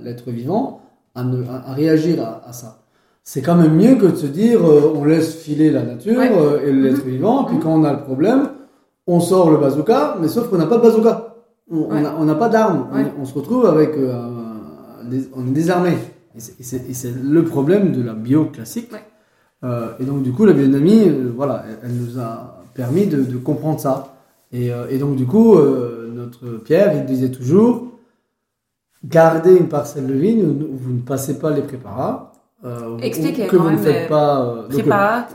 [0.03, 0.81] l'être vivant
[1.15, 2.83] à, ne- à- à réagir à, à ça.
[3.23, 6.31] C'est quand même mieux que de se dire euh, on laisse filer la nature Ouais.
[6.35, 7.61] euh, et l'être vivant, puis Mhm.
[7.61, 8.49] quand on a le problème,
[9.07, 11.35] on sort le bazooka, mais sauf qu'on n'a pas de bazooka.
[11.71, 12.01] On Ouais.
[12.25, 12.87] n'a pas d'armes.
[12.91, 13.05] On- Ouais.
[13.21, 13.91] On, se retrouve avec.
[13.97, 14.37] euh,
[15.35, 15.93] on est désarmé.
[16.35, 18.91] Et c'est- le problème de la bio classique.
[18.93, 19.03] Ouais.
[19.63, 23.23] Euh, et donc, du coup, la biodynamie, euh, voilà, elle, elle nous a permis de,
[23.23, 24.15] de comprendre ça.
[24.51, 25.55] Et, euh, et donc, du coup,
[26.13, 27.87] notre Pierre, il disait toujours
[29.03, 32.31] gardez une parcelle de vigne où, vous ne passez pas les préparats.
[32.63, 34.41] ou- Explique ou que quand vous ne faites pas.
[34.45, 34.67] euh,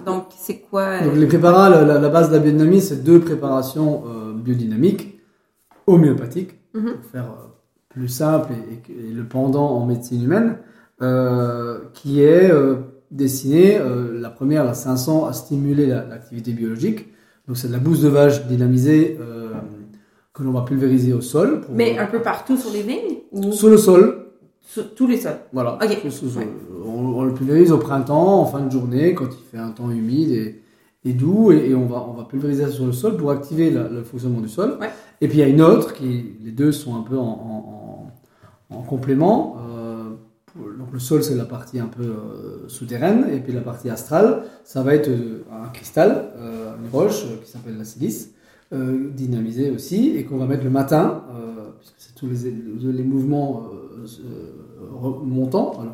[0.05, 4.03] donc, c'est quoi donc les préparats, la, la- base de la biodynamie, c'est deux préparations
[4.35, 5.19] biodynamiques
[5.87, 6.93] homéopathiques, Mhm.
[7.01, 7.25] pour faire
[7.95, 10.57] plus simple et, et que- et le pendant en médecine humaine,
[11.01, 12.77] euh, qui est euh,
[13.11, 17.07] destiné, euh, la première, la 500, à stimuler la- l'activité biologique.
[17.47, 19.51] Donc c'est de la bouse de vache dynamisée euh,
[20.33, 21.61] que l'on va pulvériser au sol.
[21.61, 23.53] pour- Mais un peu partout sur les vignes ou?
[23.53, 24.27] Sur le sol,
[24.61, 25.79] sur tous les sols voilà.
[25.83, 25.99] Ok.
[26.11, 26.49] Sous- sous- Ouais.
[26.87, 26.91] On,
[27.21, 30.31] on le pulvérise au printemps, en fin de journée, quand il fait un temps humide
[30.31, 30.61] et,
[31.05, 33.71] et doux, et, et on, va, on va pulvériser ça sur le sol pour activer
[33.71, 34.79] la- le fonctionnement du sol.
[34.81, 34.89] Ouais.
[35.21, 37.81] Et puis il y a une autre, qui, les deux sont un peu en, en-
[38.75, 39.57] en- en complément.
[39.59, 40.11] euh,
[40.79, 44.45] donc le sol, c'est la partie un peu euh, souterraine, et puis la partie astrale,
[44.65, 46.31] ça va être euh, un cristal,
[46.83, 48.31] une roche qui s'appelle la silice,
[48.73, 51.23] dynamisée aussi, et qu'on va mettre le matin,
[51.79, 53.69] puisque c'est tous les, les mouvements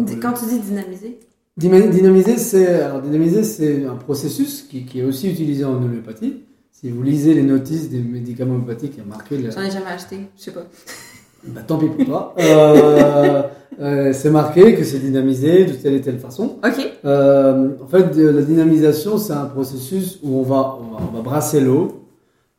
[0.00, 1.18] Dis- Quand tu dis dynamiser
[1.58, 6.42] Dyma- Dynamiser, c'est alors dynamiser, c'est un processus qui, qui est aussi utilisé en homéopathie.
[6.72, 9.36] Si vous lisez les notices des médicaments homéopathiques, il y a marqué.
[9.50, 10.64] J'en ai jamais acheté, je sais pas.
[11.46, 12.34] Bah, tant pis pour toi.
[12.38, 13.42] Euh,
[13.80, 16.56] euh, c'est marqué que c'est dynamisé de telle et telle façon.
[16.64, 16.92] Ok.
[17.04, 21.16] Euh, en fait, de- la dynamisation, c'est un processus où on va, on va, on
[21.16, 22.04] va brasser l'eau.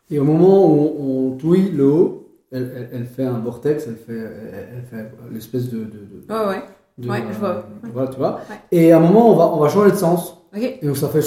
[0.09, 3.95] Et au moment où on, on touille l'eau, elle, elle, elle fait un vortex, elle
[3.95, 6.61] fait, elle, elle fait l'espèce de, de, de- Ouais, ouais.
[6.97, 7.65] de- Ouais, je vois.
[7.93, 8.39] Voilà, tu vois.
[8.49, 8.55] Ouais.
[8.71, 10.38] Et à un moment, on va, on va changer de sens.
[10.55, 10.79] Ok.
[10.82, 11.21] Et donc ça fait.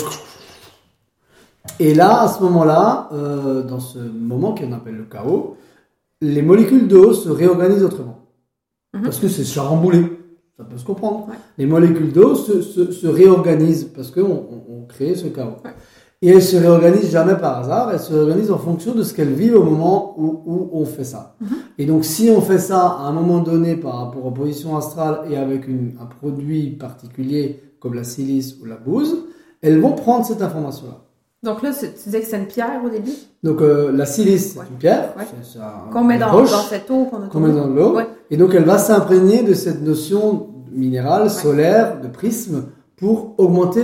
[1.81, 5.57] Et là, à ce moment-là, euh, dans ce moment qu'on appelle le chaos,
[6.21, 8.29] les molécules d'eau se réorganisent autrement.
[8.95, 9.03] Mhm.
[9.03, 10.05] Parce que c'est chamboulé.
[10.57, 11.27] Ça peut se comprendre.
[11.29, 11.35] Ouais.
[11.59, 15.57] Les molécules d'eau se, se, se réorganisent parce qu'on on, on crée ce chaos.
[15.65, 15.73] Ouais.
[16.23, 19.33] Et elles se réorganisent jamais par hasard, elles se réorganisent en fonction de ce qu'elles
[19.35, 21.37] vivent au moment où, où on fait ça.
[21.41, 21.49] Mhm.
[21.79, 25.23] Et donc si on fait ça à un moment donné par rapport aux positions astrales
[25.31, 29.25] et avec une- un produit particulier comme la silice ou la bouse,
[29.61, 31.04] elles vont prendre cette information-là.
[31.45, 33.11] Donc là, tu disais que c'est une pierre au début?
[33.43, 34.65] Donc euh, la silice, c'est Ouais.
[34.71, 35.25] une pierre, Ouais.
[35.93, 37.95] qu'on met dans, roche dans cette eau qu'on a qu'on met dans l'eau.
[37.97, 38.07] Ouais.
[38.31, 42.65] Et donc elle va s'imprégner de cette notion minérale, solaire, de prisme,
[42.97, 43.83] pour augmenter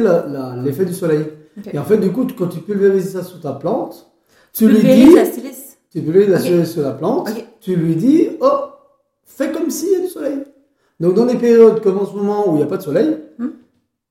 [0.64, 1.26] l'effet du soleil.
[1.72, 4.10] Et en fait, du coup, quand tu pulvérises ça sur ta plante,
[4.54, 5.76] tu lui dis, la silice.
[5.92, 7.28] tu pulvérises la soleil sur la plante,
[7.60, 8.48] tu lui dis, oh,
[9.24, 10.38] fais comme s'il y a du soleil.
[10.98, 13.18] Donc dans des périodes comme en ce moment où il n'y a pas de soleil,
[13.38, 13.48] Hmm.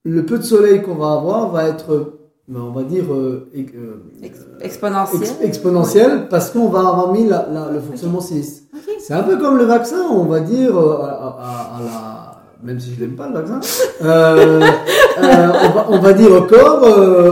[0.05, 2.18] le peu de soleil qu'on va avoir va être,
[2.55, 5.21] on va dire, euh, e- euh, Ex- exponentielle.
[5.21, 8.63] ex- exponentiel parce qu'on va avoir mis la- la- le fonctionnement silice.
[8.73, 8.81] Ok.
[8.99, 12.25] C'est un peu comme le vaccin, on va dire, euh, à, à- à la...
[12.61, 13.59] Même si je l'aime pas le vaccin,
[14.03, 14.59] euh,
[15.17, 16.81] on, va, on va dire au corps,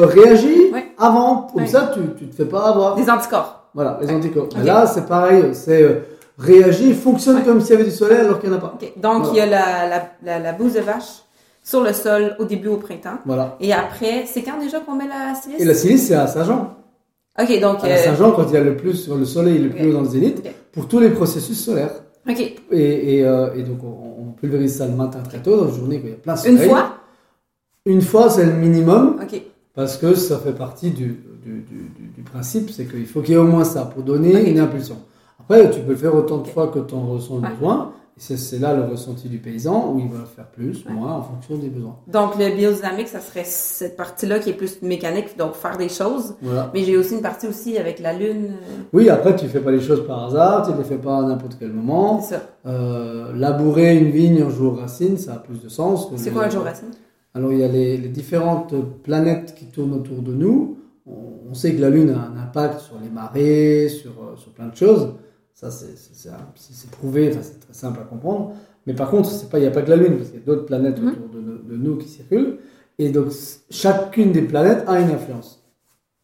[0.08, 0.86] réagis Ouais.
[0.98, 1.68] avant, comme Ouais.
[1.68, 2.96] ça tu, tu te fais pas avoir.
[2.96, 3.66] Des anticorps.
[3.74, 4.48] Voilà, les anticorps.
[4.64, 6.02] Là, c'est pareil, c'est
[6.40, 8.74] réagis, fonctionne comme s'il y avait du soleil alors qu'il n'y en a pas.
[8.98, 9.30] Donc, Voilà.
[9.34, 11.24] il y a la, la, la, la bouse de vache
[11.68, 13.20] sur le sol au début au printemps.
[13.26, 13.58] Voilà.
[13.60, 15.60] Et après, c'est quand déjà qu'on met la silice?
[15.60, 16.76] Et la silice, c'est à Saint-Jean.
[17.38, 17.84] Ok, donc.
[17.84, 19.94] À euh, Saint-Jean, quand il y a le plus sur le soleil, le plus haut
[19.94, 20.42] dans le zénith,
[20.72, 21.92] pour tous les processus solaires.
[22.30, 22.40] Ok.
[22.40, 25.72] Et, et, euh, et donc, on, on pulvérise ça le matin très tôt, dans la
[25.72, 26.70] journée, quand il y a plein de Une soleil.
[26.70, 26.94] fois?
[27.86, 29.20] Une fois, c'est le minimum.
[29.22, 29.42] Ok.
[29.76, 31.66] Parce que ça fait partie du, du,
[32.16, 34.98] du- principe, c'est qu'il faut qu'il y ait au moins ça pour donner une impulsion.
[35.40, 37.94] Après, tu peux le faire autant de fois que tu en ressens le besoin.
[38.20, 40.92] C'est, là le ressenti du paysan où il va faire plus, Ouais.
[40.92, 41.98] moins en fonction des besoins.
[42.08, 46.34] Donc, le biodynamique, ça serait cette partie-là qui est plus mécanique, donc faire des choses.
[46.42, 46.72] Voilà.
[46.74, 48.46] Mais j'ai aussi une partie aussi avec la lune.
[48.48, 51.20] euh, Oui, après, tu fais pas les choses par hasard, tu ne les fais pas
[51.20, 52.20] à n'importe quel moment.
[52.22, 52.42] Ça.
[52.66, 56.10] Euh, labourer une vigne un jour racine, ça a plus de sens.
[56.16, 56.90] C'est quoi un jour racine?
[57.36, 60.80] Alors, il y a les, les différentes planètes qui tournent autour de nous.
[61.06, 64.52] On, on sait que la Lune a un impact sur les marées, sur, euh, sur
[64.54, 65.14] plein de choses.
[65.60, 68.54] Ça, c'est prouvé, enfin, c'est très simple à comprendre.
[68.86, 70.68] Mais par contre, il n'y a pas que la Lune, parce qu'il y a d'autres
[70.68, 71.08] planètes Mhm.
[71.10, 71.42] autour de,
[71.72, 72.60] de nous qui circulent.
[73.00, 73.30] Et donc,
[73.72, 75.64] chacune des planètes a une influence.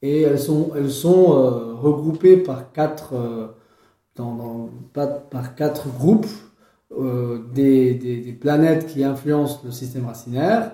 [0.04, 3.48] Et elles sont, elles sont euh, regroupées par quatre, euh,
[4.16, 4.70] dans, dans-
[5.32, 6.28] par quatre groupes
[6.92, 10.74] euh, des, des- des planètes qui influencent le système racinaire.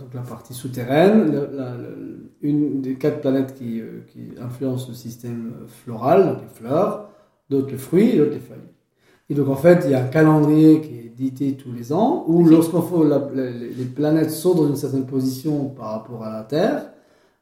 [0.00, 1.76] Donc la partie souterraine, la-
[2.42, 7.10] une des quatre planètes qui, qui influencent le système floral, donc les fleurs,
[7.50, 8.72] d'autres les fruits et d'autres les feuilles.
[9.30, 12.24] Et donc en fait, il y a un calendrier qui est édité tous les ans,
[12.28, 16.32] où lorsqu'on fait la- la- les planètes sont dans une certaine position par rapport à
[16.32, 16.90] la Terre,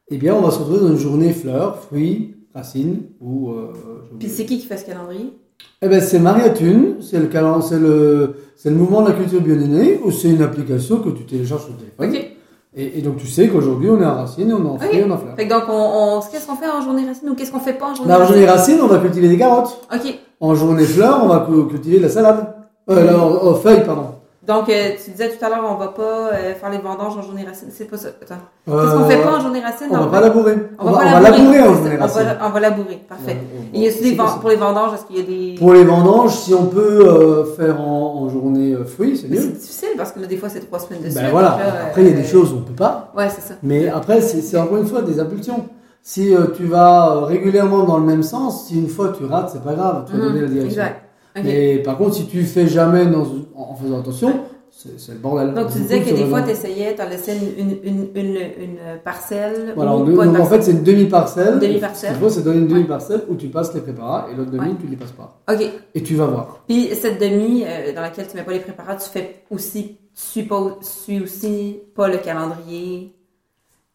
[0.09, 3.51] eh bien on va se retrouver dans une journée fleurs, fruits, racines, ou...
[3.51, 3.73] Euh,
[4.19, 5.33] Puis c'est qui qui fait ce calendrier?
[5.81, 7.29] Eh ben, c'est Maria Thune, c'est le,
[7.61, 8.35] c'est le,
[8.65, 11.79] le mouvement de la culture biodynamique, ou c'est une application que tu télécharges sur le
[11.79, 12.29] téléphone.
[12.77, 15.05] Et, et donc tu sais qu'aujourd'hui on est en racine, on est en fruits, Ok.
[15.05, 15.35] on est en fleurs.
[15.37, 15.73] Fait que donc, on,
[16.17, 18.19] on- qu'est-ce qu'on fait en journée racine ou qu'est-ce qu'on fait pas en journée Dans
[18.19, 18.35] la racine?
[18.35, 19.87] journée racine, on va cultiver des carottes.
[19.93, 20.13] Ok.
[20.41, 22.53] En journée fleurs, on va cu- cultiver de la salade.
[22.89, 24.07] Euh, la- feuilles, pardon.
[24.47, 27.21] Donc, euh, tu disais tout à l'heure, on va pas euh, faire les vendanges en
[27.23, 27.69] journée racine.
[27.71, 28.09] C'est pas ça.
[28.21, 28.35] Attends.
[28.69, 29.87] Euh, Qu'est-ce qu'on fait pas en journée racine?
[29.91, 30.55] On va pas labourer.
[30.77, 31.95] On va pas labourer en journée.
[31.97, 32.23] On racine.
[32.23, 33.01] va, on va labourer.
[33.09, 33.37] Parfait.
[33.73, 35.55] Et y a des pour les vendanges, est-ce qu'il y a des.
[35.57, 39.41] Pour les vendanges, si on peut faire en, en journée fruits, c'est mieux.
[39.41, 41.21] c'est difficile parce que là, des fois, c'est trois semaines de suite.
[41.23, 41.57] Ben voilà.
[41.87, 43.11] Après, il y a des choses où on peut pas.
[43.17, 43.55] Ouais, c'est ça.
[43.63, 45.65] Mais après, c'est encore une fois des impulsions.
[46.03, 49.73] Si tu vas régulièrement dans le même sens, si une fois tu rates, c'est pas
[49.73, 50.81] grave, tu vas Mhm, donner la direction.
[50.83, 51.01] Exact.
[51.43, 53.25] Mais par contre, si tu fais jamais dans-
[53.57, 54.33] en faisant attention,
[54.69, 55.53] c'est le bordel.
[55.53, 58.07] Donc, tu disais coup, que des fois, tu essayais, tu en laissais une, une, une,
[58.15, 59.71] une, une parcelle.
[59.75, 61.59] Voilà, ou en deux- en fait, c'est une demi-parcelle.
[61.59, 62.15] Demi-parcelle.
[62.29, 64.75] C'est donner une demi-parcelle où tu passes les préparats et l'autre demi, Ouais.
[64.79, 65.39] tu les passes pas.
[65.51, 65.61] Ok.
[65.93, 66.63] Et tu vas voir.
[66.67, 70.21] Puis cette demi euh, dans laquelle tu mets pas les préparats, tu fais aussi, tu
[70.21, 73.13] suis pas, tu suis aussi pas le calendrier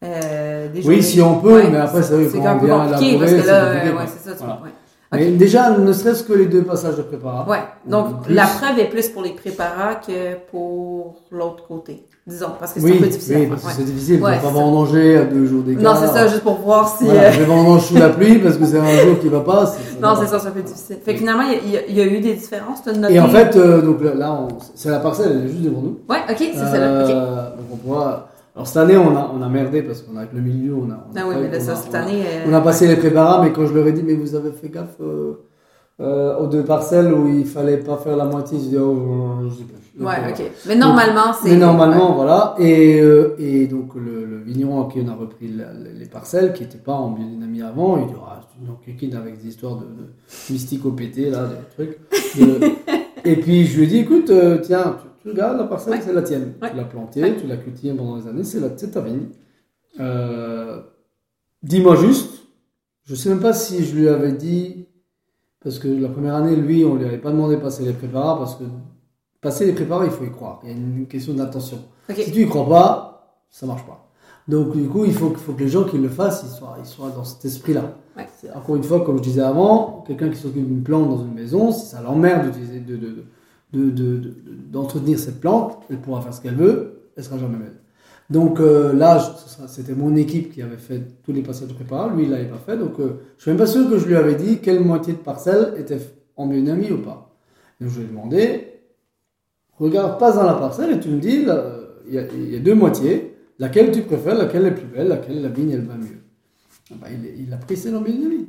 [0.03, 2.59] euh, des Oui, si on peut, mais après, c'est vrai que c'est quand un on
[2.59, 4.31] peu vient compliqué parce élaborer, que là, c'est euh, ouais, ça.
[4.31, 4.61] Tu Voilà.
[5.17, 7.45] Déjà, ne serait-ce que les deux passages de préparat.
[7.49, 7.59] Ouais.
[7.85, 8.33] Donc plus.
[8.33, 12.85] la preuve est plus pour les préparats que pour l'autre côté, disons, parce que c'est
[12.85, 13.37] Oui, un peu difficile.
[13.39, 14.21] oui, parce que c'est difficile.
[14.21, 14.53] Ouais, on va ça.
[14.53, 15.83] vendanger à deux jours d'écart.
[15.95, 17.03] Non, c'est ça, juste pour voir si.
[17.05, 19.41] Voilà, euh, je vais vendanger sous la pluie parce que c'est un jour qui va
[19.41, 19.73] pas.
[20.01, 20.97] Non, c'est ça, c'est un peu difficile.
[21.03, 22.81] Fait que finalement, il y a- il y, eu des différences.
[22.83, 25.51] t'as noté- Et en fait, euh, donc là, là, on- c'est la parcelle, elle est
[25.51, 25.97] juste devant nous.
[26.09, 27.03] Ouais, ok, c'est celle-là.
[27.03, 27.09] Ok.
[27.09, 28.27] Euh, Donc on pourra.
[28.55, 30.89] Alors cette année, on a, on a merdé parce qu'on a avec le milieu, on
[30.91, 31.05] a.
[31.11, 32.23] on a Ah oui, fait- mais là, on ça, a- cette on a- année.
[32.25, 34.51] euh, On a passé les préparats, mais quand je leur ai dit, mais vous avez
[34.51, 35.33] fait gaffe euh,
[36.01, 39.49] euh, aux deux parcelles où il fallait pas faire la moitié, je dis, oh, je
[39.55, 39.77] sais pas.
[39.97, 40.31] Donc, Ouais, voilà.
[40.31, 40.51] ok.
[40.67, 41.49] Mais normalement, c'est.
[41.49, 42.55] Mais normalement, voilà.
[42.59, 46.53] Et, euh, et donc, le, le vigneron à qui on a repris la- les parcelles,
[46.53, 49.75] qui n'étaient pas en biodynamie avant, il dit Ah, c'est une enquéquine avec des histoires
[49.75, 50.09] de, de
[50.53, 51.99] mystico pété, là, des trucs.
[52.39, 52.59] De-
[53.29, 56.01] et puis, je lui ai dit Écoute, euh, tiens, tu, tu regardes la parcelle, Ouais.
[56.01, 56.53] c'est la tienne.
[56.61, 56.71] Ouais.
[56.71, 57.35] Tu l'as plantée, Ouais.
[57.39, 59.27] tu l'as cultivée pendant des années, c'est la- c'est ta vigne.
[59.99, 60.81] Euh,
[61.63, 62.41] Dis-moi juste,
[63.03, 64.87] je sais même pas si je lui avais dit,
[65.63, 68.35] parce que la première année, lui, on lui avait pas demandé de passer les préparats,
[68.39, 68.63] parce que
[69.41, 70.59] passer les préparats, il faut y croire.
[70.63, 71.77] Il y a une question d'attention.
[72.15, 74.07] Si tu y crois pas, ça marche pas.
[74.47, 76.85] Donc du coup, il faut, faut que les gens qui le fassent, ils soient, ils
[76.87, 77.93] soient dans cet esprit-là.
[78.17, 78.25] Ouais.
[78.55, 81.71] Encore une fois, comme je disais avant, quelqu'un qui s'occupe d'une plante dans une maison,
[81.71, 82.47] ça l'emmerde
[82.87, 82.95] de,
[83.73, 84.33] de, de-
[84.71, 87.77] d'entretenir cette plante, elle pourra faire ce qu'elle veut, elle sera jamais belle.
[88.29, 89.19] Donc euh, là,
[89.67, 92.77] c'était mon équipe qui avait fait tous les passages de lui il l'avait pas fait,
[92.77, 95.17] donc euh, je suis même pas sûr que je lui avais dit quelle moitié de
[95.19, 95.99] parcelle était
[96.37, 97.35] en biodynamie ou pas.
[97.79, 98.67] Donc je lui ai demandé,
[99.77, 103.35] regarde, passe dans la parcelle et tu me dis, euh, il y, a- deux moitiés,
[103.59, 106.21] laquelle tu préfères, laquelle est plus belle, laquelle la vigne elle va mieux.
[106.91, 108.47] Ah bah, il, il a pris celle en biodynamie.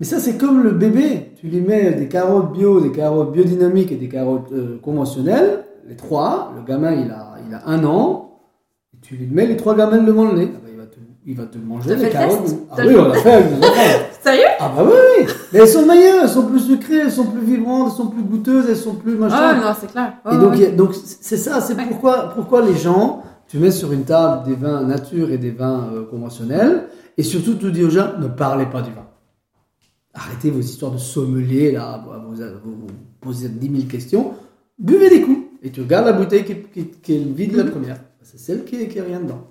[0.00, 3.92] Mais ça c'est comme le bébé, tu lui mets des carottes bio, des carottes biodynamiques
[3.92, 8.40] et des carottes euh, conventionnelles, les trois, le gamin il a, il a un an,
[8.94, 10.96] et tu lui mets les trois gamelles devant le nez, Ah bah, il, va te,
[11.26, 12.56] il va te manger les le carottes.
[12.70, 13.46] Ah oui, on l'a fait avec.
[14.22, 14.42] Sérieux?
[14.58, 17.40] Ah bah oui, oui, mais elles sont meilleures, elles sont plus sucrées, elles sont plus
[17.44, 19.36] vibrantes, elles sont plus goûteuses, elles sont plus machin.
[19.38, 20.14] Ah, non, c'est clair.
[20.32, 20.96] Et donc, ouais.
[21.20, 21.84] c'est ça, c'est Ouais.
[21.88, 25.88] pourquoi, pourquoi les gens, tu mets sur une table des vins nature et des vins
[25.94, 26.84] euh, conventionnels,
[27.18, 29.06] et surtout tu dis aux gens, ne parlez pas du vin.
[30.14, 32.34] Arrêtez vos histoires de sommelier, là, vous,
[32.72, 32.86] vous,
[33.20, 34.34] posez 10 000 questions,
[34.78, 38.00] buvez des coups, et tu regardes la bouteille qui, qui, qui est vide la première.
[38.22, 39.46] C'est celle qui, qui est rien dedans.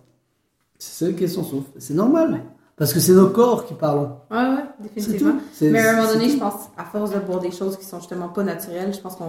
[0.78, 1.70] C'est celle qui est sans souffle.
[1.78, 2.42] C'est normal.
[2.76, 4.10] Parce que c'est nos corps qui parlent.
[4.32, 4.64] Ouais, ouais,
[4.96, 5.36] définitivement.
[5.62, 8.00] Mais à un moment donné, je pense, à force de boire des choses qui sont
[8.00, 9.26] justement pas naturelles, je pense qu'on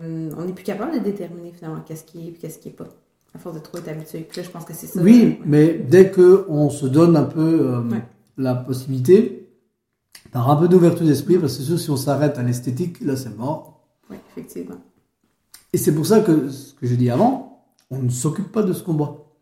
[0.00, 0.04] on,
[0.38, 2.86] on est plus capable de déterminer finalement qu'est-ce qui est et qu'est-ce qui est pas.
[3.34, 4.20] À force de trop être habitué.
[4.28, 5.00] Puis là, je pense que c'est ça.
[5.02, 8.04] Oui, mais dès que on se donne un peu euh, Ouais.
[8.38, 9.43] la possibilité,
[10.34, 13.38] par un peu d'ouverture d'esprit, parce que sûr, si on s'arrête à l'esthétique, là c'est
[13.38, 13.84] mort.
[14.10, 14.74] Ouais, effectivement.
[15.72, 18.72] Et c'est pour ça que ce que j'ai dit avant, on ne s'occupe pas de
[18.72, 19.32] ce qu'on boit.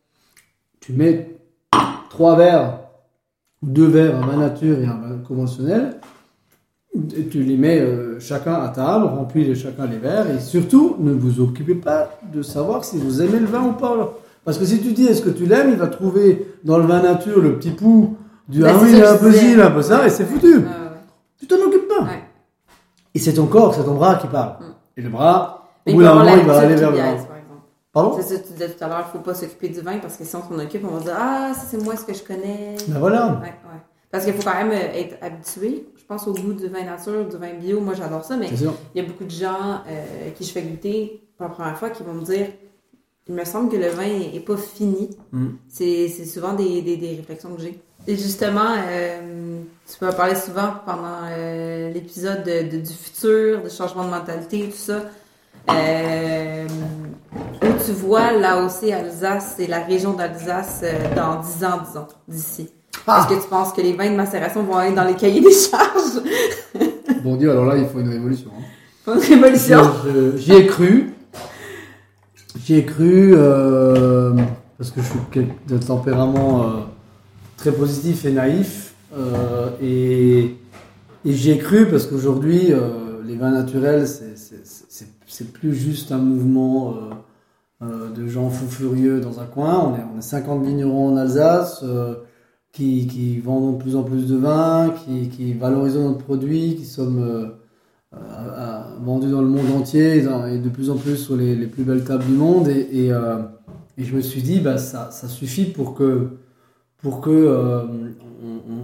[0.81, 1.41] Tu mets
[2.11, 2.81] trois verres,
[3.63, 5.99] deux verres, un vin nature et un vin conventionnel,
[7.17, 11.13] Et tu les mets euh, chacun à table, remplis chacun les verres, et surtout, ne
[11.13, 14.19] vous occupez pas de savoir si vous aimez le vin ou pas.
[14.45, 17.01] Parce que si tu dis est-ce que tu l'aimes, il va trouver dans le vin
[17.01, 19.81] nature le petit pouls du Ben, ah oui, il est un peu ci, un peu
[19.81, 20.61] ça, et c'est foutu.
[21.43, 22.05] Tu t'en occupes pas.
[22.05, 22.23] Ouais.
[23.17, 24.61] Et c'est ton corps, c'est ton bras qui parle.
[24.61, 24.75] Mm.
[24.97, 26.99] Et le bras, au bout d'un moment, il va aller vers le.
[27.93, 28.17] Pardon?
[28.17, 30.17] C'est ça que tu disais tout à l'heure, il faut pas s'occuper du vin parce
[30.17, 32.15] que si on s'en occupe, on va se dire Ah, ça c'est moi ce que
[32.15, 32.77] je connais.
[32.87, 33.27] Ben voilà.
[33.27, 33.83] Ouais, ouais.
[34.13, 37.27] Parce qu'il faut quand même euh, être habitué, je pense, au goût du vin nature,
[37.29, 37.81] du vin bio.
[37.81, 41.29] Moi, j'adore ça, mais il y a beaucoup de gens euh, qui je fais goûter
[41.37, 42.47] pour la première fois qui vont me dire
[43.29, 44.03] Il me semble que le vin
[44.35, 45.11] est pas fini.
[45.33, 45.47] Mm.
[45.69, 47.79] C'est souvent des, des, des réflexions que j'ai.
[48.09, 49.61] Et justement, euh,
[49.91, 54.11] tu peux en parler souvent pendant euh, l'épisode de, de- du futur, de changement de
[54.11, 55.03] mentalité, tout ça.
[55.71, 56.67] Euh,
[57.63, 60.83] où tu vois l'AOC Alsace et la région d'Alsace
[61.15, 62.69] dans 10 ans, disons, d'ici.
[63.07, 63.21] Ah.
[63.29, 65.53] Est-ce que tu penses que les vins de macération vont être dans les cahiers des
[65.53, 66.21] charges?
[67.23, 68.51] Bon Dieu, alors là, il faut une révolution.
[68.59, 69.13] hein.
[69.15, 69.81] Une révolution?
[70.37, 71.13] J'y ai cru.
[72.65, 74.35] J'y ai cru euh,
[74.79, 75.19] parce que je suis
[75.69, 76.67] de tempérament euh,
[77.57, 78.95] très positif et naïf.
[79.17, 80.57] euh, et
[81.25, 84.37] et j'y ai cru parce qu'aujourd'hui, euh, les vins naturels, c'est-
[85.53, 89.79] plus juste un mouvement euh, euh, de gens fous furieux dans un coin.
[89.81, 91.85] On est, on est 50 vignerons en Alsace
[92.73, 93.39] qui, qui
[93.73, 95.53] de plus en plus de vin, qui, qui
[96.01, 97.53] notre produit, qui sommes
[99.03, 102.05] vendus dans le monde entier et, de plus en plus sur les, les plus belles
[102.05, 102.69] tables du monde.
[102.69, 103.39] Et, et, euh,
[103.99, 106.39] et je me suis dit, bah, ça, ça suffit pour que,
[106.99, 107.83] pour que euh,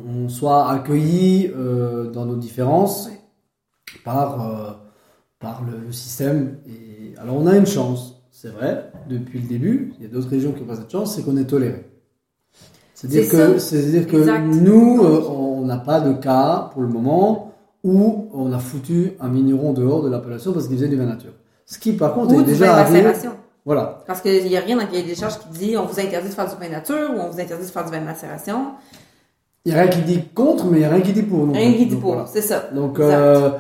[0.08, 3.08] on, soit accueillis euh, dans nos différences
[4.04, 4.82] par,
[5.38, 6.58] par le, le système.
[6.66, 9.94] Et, alors on a une chance, c'est vrai, depuis le début.
[9.98, 11.86] Il y a d'autres régions qui n'ont pas cette chance, c'est qu'on est toléré.
[12.94, 17.47] C'est-à-dire C'est que, c'est-à-dire que nous, on n'a pas de cas pour le moment
[17.88, 21.32] où on a foutu un vigneron dehors de l'appellation parce qu'il faisait du vin nature.
[21.66, 23.02] Ce qui, par contre, Ou est du déjà vin arrivé.
[23.02, 23.32] macération.
[23.64, 24.02] Voilà.
[24.06, 26.28] Parce qu'il n'y a rien dans le cahier des charges qui dit on vous interdit
[26.28, 28.58] de faire du vin nature ou on vous interdit de faire du vin de macération.
[29.64, 31.46] Il n'y a rien qui dit contre, mais il n'y a rien qui dit pour.
[31.46, 32.12] non Rien qui dit Donc, pour.
[32.12, 32.26] voilà.
[32.26, 32.64] C'est ça.
[32.74, 33.50] Donc, euh,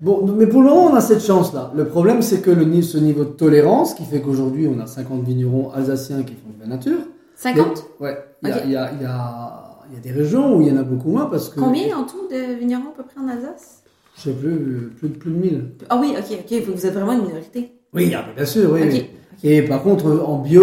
[0.00, 1.72] bon, mais pour le moment, on a cette chance-là.
[1.74, 5.22] Le problème, c'est que le, ce niveau de tolérance, qui fait qu'aujourd'hui, on a 50
[5.24, 6.98] vignerons alsaciens qui font de la nature.
[7.34, 8.18] 50 Mais- Ouais.
[8.42, 8.62] Il y, a- Ok.
[8.66, 10.76] il y a, il y, a, il y a des régions où il y en
[10.76, 11.60] a beaucoup moins parce que.
[11.60, 13.82] Combien en tout de vignerons à peu près en Alsace?
[14.16, 15.64] Je sais plus, euh, plus, de- plus de 1000.
[15.90, 16.62] Ah oui, ok, ok.
[16.74, 17.72] Vous êtes vraiment une minorité.
[17.92, 19.10] Oui, ah, bien sûr, oui.
[19.42, 20.62] Et par contre, en bio,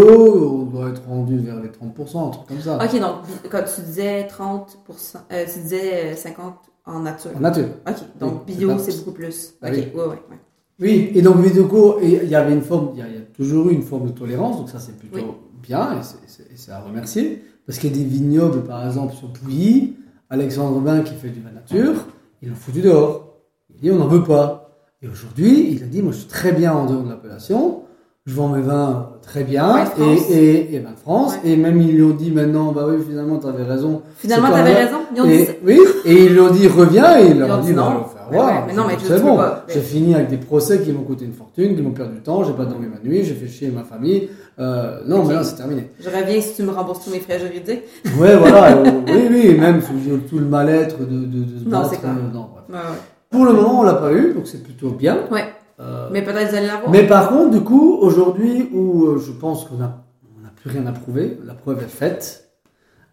[0.62, 2.80] on doit être rendu vers les 30%, un truc comme ça.
[2.84, 3.16] Ok, donc
[3.52, 6.56] quand tu disais 30%, euh, tu disais euh, 50
[6.86, 7.32] en nature.
[7.36, 7.68] En nature.
[7.88, 9.54] Ok, donc Oui, bio, c'est beaucoup plus.
[9.62, 9.82] Ah ok, oui.
[9.94, 10.38] ouais, ouais, ouais.
[10.80, 13.18] Oui, et donc Vidéoco, et il y avait une forme, il y, a, il y
[13.18, 15.24] a toujours eu une forme de tolérance, donc ça c'est plutôt Oui.
[15.62, 17.44] bien, et c'est à remercier.
[17.66, 19.96] Parce qu'il y a des vignobles, par exemple sur Pouilly,
[20.30, 22.06] Alexandre Bain qui fait du vin nature,
[22.42, 23.38] ils l'ont foutu dehors.
[23.74, 24.72] Il dit on n'en veut pas.
[25.02, 27.82] Et aujourd'hui, il a dit moi je suis très bien en dehors de l'appellation,
[28.26, 30.30] je vends mes vins très bien, France.
[30.30, 31.52] et, et, et vin de France, Ouais.
[31.52, 34.02] et même ils lui ont dit maintenant, bah oui, finalement tu avais raison.
[34.18, 34.98] Finalement, t'avais raison.
[35.16, 37.68] Ils ont dit oui, et ils lui ont dit reviens, et il leur ont dit
[37.70, 38.06] dit bah, non.
[38.40, 39.36] Ouais, mais c'est bon.
[39.38, 39.66] pas.
[39.68, 42.44] J'ai fini avec des procès qui m'ont coûté une fortune, qui m'ont perdu du temps,
[42.44, 44.30] j'ai pas dormi ma nuit, j'ai fait chier ma famille.
[44.60, 45.92] Euh, non, mais là c'est terminé.
[46.00, 47.84] Je reviens si tu me rembourses tous mes frais juridiques.
[48.20, 49.82] Ouais, voilà, euh, oui, oui, même
[50.30, 52.14] tout le mal-être de, de, de se Non, battre, c'est clair.
[52.34, 52.64] non, bref.
[52.70, 52.98] Ouais, ouais.
[53.30, 55.20] Pour le moment, on l'a pas eu, donc c'est plutôt bien.
[55.32, 55.46] Ouais.
[55.80, 56.92] Euh, Mais peut-être vous allez l'avoir.
[56.92, 60.04] mais par contre, du coup, aujourd'hui, où je pense qu'on a,
[60.38, 62.48] on n'a plus rien à prouver, la preuve est faite.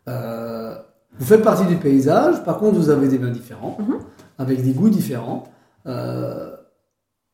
[0.07, 3.97] Vous faites partie du paysage, par contre, vous avez des vins différents, Mhm.
[4.41, 5.45] Avec des goûts différents.
[5.87, 6.57] Euh,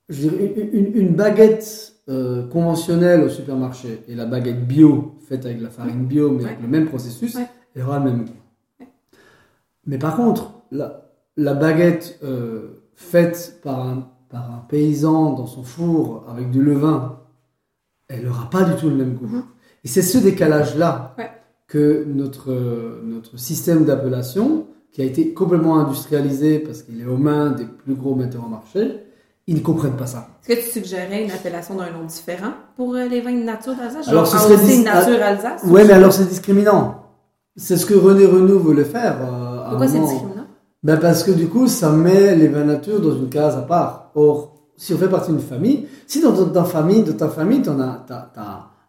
[0.09, 5.71] je dirais, une, baguette euh, conventionnelle au supermarché et la baguette bio, faite avec la
[5.71, 7.47] farine bio, mais avec le même processus, Ouais.
[7.75, 8.87] elle aura le même goût.
[9.87, 15.63] Mais par contre, la, la baguette euh, faite par un, par un paysan dans son
[15.63, 17.21] four avec du levain,
[18.09, 19.27] elle n'aura pas du tout le même goût.
[19.29, 19.45] Mhm.
[19.85, 21.15] Et c'est ce décalage-là
[21.69, 22.53] que notre,
[23.05, 27.95] notre système d'appellation, qui a été complètement industrialisé parce qu'il est aux mains des plus
[27.95, 29.01] gros metteurs en marché,
[29.47, 30.29] ils ne comprennent pas ça.
[30.49, 33.75] Est-ce que tu suggérais une appellation d'un nom différent pour euh, les vins de nature
[33.75, 34.09] d'Alsace?
[34.09, 35.63] Alors, ce serait dis- nature Alsace?
[35.65, 37.03] Ouais, mais alors c'est discriminant.
[37.57, 39.17] C'est ce que René Renaud voulait faire.
[39.23, 40.47] euh, Pourquoi c'est discriminant?
[40.83, 44.11] Ben parce que du coup, ça met les vins nature dans une case à part.
[44.15, 47.81] Or, si on fait partie d'une famille, si dans ta famille, de ta famille, t'en
[47.81, 48.05] as,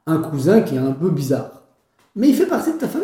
[0.06, 1.64] un cousin qui est un peu bizarre,
[2.16, 2.97] mais il fait partie de ta famille.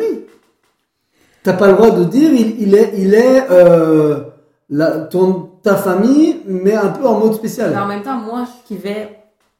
[1.44, 4.24] T'as pas le droit de dire il, il est, il est euh,
[4.70, 7.70] la, ton, ta famille, mais un peu en mode spécial.
[7.70, 9.18] Mais en même temps, moi qui vais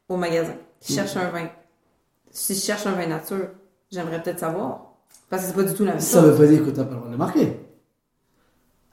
[0.09, 1.47] au magasin, qui cherche un vin,
[2.31, 3.49] si je cherche un vin nature,
[3.93, 4.81] j'aimerais peut-être savoir.
[5.29, 6.31] Parce que c'est pas du tout la même Ça chose.
[6.31, 7.57] veut pas dire que t'as pas le droit de le marquer.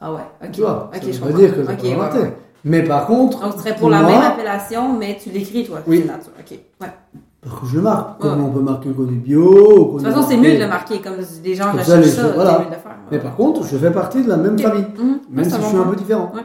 [0.02, 0.52] Ah ouais, ok.
[0.52, 2.20] Tu vois, ça veut pas dire que c'est Ok, pas ouais, inventé.
[2.20, 2.34] ouais.
[2.66, 6.04] Mais par contre, Donc, ce serait pour la même appellation, mais tu l'écris, toi, Oui.
[6.06, 6.32] nature.
[6.40, 6.88] Ok, ouais.
[7.42, 8.20] Par contre, je le marque.
[8.22, 8.46] Comme Ouais.
[8.48, 9.98] on peut marquer qu'on est bio.
[9.98, 11.14] De toute façon, c'est mieux de le marquer, comme
[11.44, 12.60] les gens Comme ça, les ça, gens- c'est voilà.
[12.60, 12.98] mieux de le faire.
[13.12, 14.86] Mais par contre, je fais partie de la même famille.
[14.98, 15.20] Mhm.
[15.32, 16.32] Même c'est si je suis un peu différent.
[16.36, 16.42] Ouais.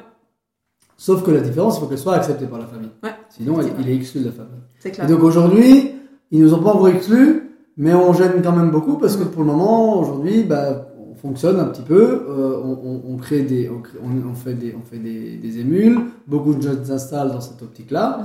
[0.97, 2.91] Sauf que la différence, il faut qu'elle soit acceptée par la famille.
[3.03, 3.11] Ouais.
[3.29, 4.53] Sinon, elle- il est exclu de la famille.
[4.79, 5.07] C'est Et clair.
[5.07, 5.93] donc aujourd'hui,
[6.31, 9.43] ils nous ont pas encore exclus, mais on gêne quand même beaucoup parce que pour
[9.43, 12.71] le moment, aujourd'hui, bah, on fonctionne un petit peu, euh, on,
[13.11, 16.01] on- on crée des, on, crée- on- on fait des, on fait des, des émules,
[16.27, 18.21] beaucoup de jeunes s'installent dans cette optique-là.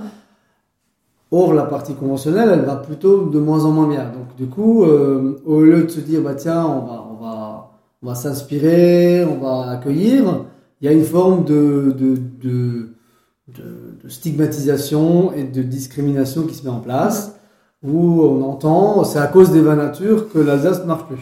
[1.34, 4.04] Or, la partie conventionnelle, elle va plutôt de moins en moins bien.
[4.04, 7.72] Donc, du coup, euh, au lieu de se dire, bah tiens, on va, on va,
[8.04, 10.46] on va s'inspirer, on va accueillir,
[10.82, 16.70] il y a une forme de, de, de, stigmatisation et de discrimination qui se met
[16.70, 17.40] en place,
[17.82, 21.20] où on entend, c'est à cause des vins nature que l'Alsace ne marche plus.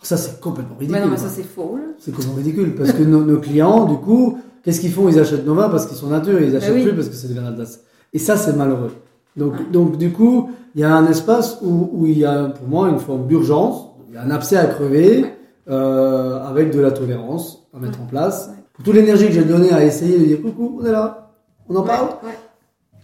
[0.00, 1.00] Ça, c'est complètement ridicule.
[1.00, 1.78] Mais non, mais ça, c'est faux.
[1.98, 5.08] C'est complètement ridicule parce que nos, nos clients, du coup, qu'est-ce qu'ils font?
[5.08, 6.84] Ils achètent nos vins parce qu'ils sont nature, ils achètent oui.
[6.84, 7.80] plus parce que c'est des vins d'Alsace.
[8.14, 8.92] Et ça, c'est malheureux.
[9.38, 9.58] Donc, Ouais.
[9.72, 12.88] donc du coup, il y a un espace où, où il y a pour moi
[12.90, 15.34] une forme d'urgence, il y a un abcès à crever Ouais.
[15.70, 18.04] euh, avec de la tolérance à mettre Ouais.
[18.04, 18.50] en place.
[18.74, 21.32] Pour toute l'énergie que j'ai donnée à essayer de dire coucou, on est là,
[21.68, 22.08] on en parle.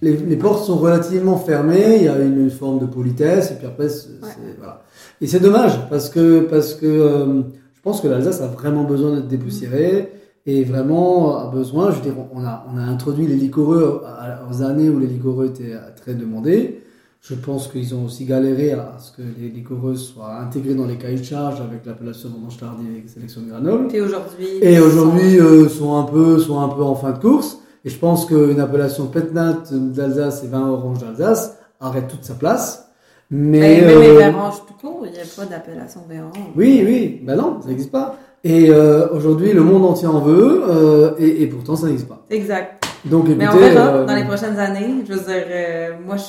[0.02, 3.66] Les, les portes sont relativement fermées, il y a une, forme de politesse, et puis
[3.66, 4.10] après, c'est-
[4.58, 4.82] voilà.
[5.20, 7.42] Et c'est dommage, parce que, parce que euh,
[7.74, 10.12] je pense que l'Alsace a vraiment besoin d'être dépoussiérée,
[10.46, 14.40] et vraiment a besoin, je veux dire, on a, on a introduit les liquoreux à-
[14.50, 16.80] aux années où les liquoreux étaient euh, très demandés.
[17.22, 20.96] Je pense qu'ils ont aussi galéré à ce que les liquoreux soient intégrés dans les
[20.98, 23.88] cahiers de charge avec l'appellation vendange tardive et sélection de granola.
[23.88, 24.46] Puis aujourd'hui.
[24.60, 27.60] Et ils aujourd'hui, sont- euh, sont un peu, sont un peu en fin de course.
[27.86, 32.90] Et je pense qu'une appellation Petnat d'Alsace et vin orange d'Alsace arrête toute sa place.
[33.30, 34.30] Mais même les euh,
[34.66, 36.50] tout court, il n'y a pas d'appellation orange.
[36.56, 38.16] oui, oui, ben non, ça n'existe pas.
[38.46, 42.26] Et euh, aujourd'hui, le monde entier en veut, euh, et, et pourtant ça n'existe pas.
[42.28, 42.84] Exact.
[43.06, 45.02] Donc écoutez, Mais on verra euh, dans les prochaines années.
[45.08, 46.24] Je veux dire, moi, je,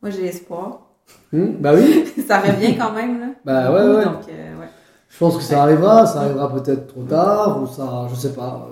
[0.00, 0.82] moi, j'ai espoir.
[1.32, 3.26] hmm, bah oui, ça revient quand même, là.
[3.44, 4.04] Bah ouais, ouais.
[4.04, 4.68] Donc, ouais.
[5.08, 8.68] je pense que ça arrivera, ça arrivera peut-être trop tard, ou ça, je sais pas.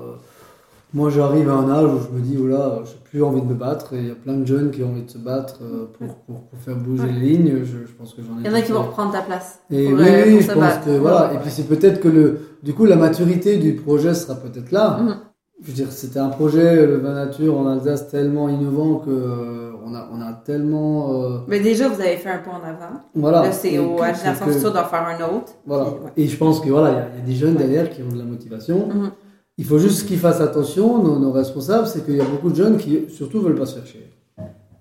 [0.94, 3.46] Euh, moi, j'arrive à un âge où je me dis, là, j'ai plus envie de
[3.46, 5.58] me battre, et il y a plein de jeunes qui ont envie de se battre
[5.62, 7.12] euh, pour, pour, pour faire bouger Ouais.
[7.12, 7.58] les lignes.
[7.64, 8.42] Je, je pense que j'en ai.
[8.44, 9.60] Il y en a qui vont reprendre ta place.
[9.70, 10.84] Et pour, oui, euh, oui, je se pense battre.
[10.86, 11.28] que voilà.
[11.28, 14.70] Ouais, Et puis c'est peut-être que le, du coup, la maturité du projet sera peut-être
[14.72, 14.98] là.
[15.02, 15.16] Mhm.
[15.62, 19.70] Je veux dire, c'était un projet, le vin nature en Alsace, tellement innovant que euh,
[19.86, 23.00] on a, on a tellement, euh, Mais déjà, vous avez fait un pas en avant.
[23.14, 23.42] voilà.
[23.44, 25.52] Là, c'est au, à la d'en faire un autre.
[25.64, 25.84] Voilà.
[25.84, 26.10] Puis, ouais.
[26.16, 28.02] Et je pense que voilà, il y a- il y, a des jeunes derrière qui
[28.02, 28.88] ont de la motivation.
[28.88, 29.10] Mhm.
[29.56, 32.56] Il faut juste qu'ils fassent attention, nos, nos responsables, c'est qu'il y a beaucoup de
[32.56, 34.10] jeunes qui surtout veulent pas se faire chier.